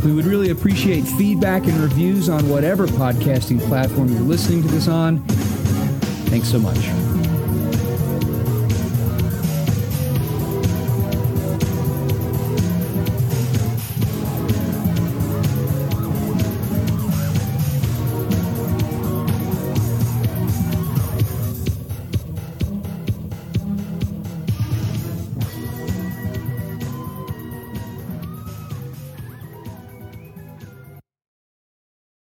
We 0.04 0.12
would 0.12 0.26
really 0.26 0.50
appreciate 0.50 1.02
feedback 1.02 1.64
and 1.64 1.74
reviews 1.78 2.28
on 2.28 2.48
whatever 2.48 2.86
podcasting 2.86 3.60
platform 3.66 4.12
you're 4.12 4.20
listening 4.20 4.62
to 4.62 4.68
this 4.68 4.86
on. 4.86 5.18
Thanks 6.28 6.48
so 6.48 6.60
much. 6.60 7.09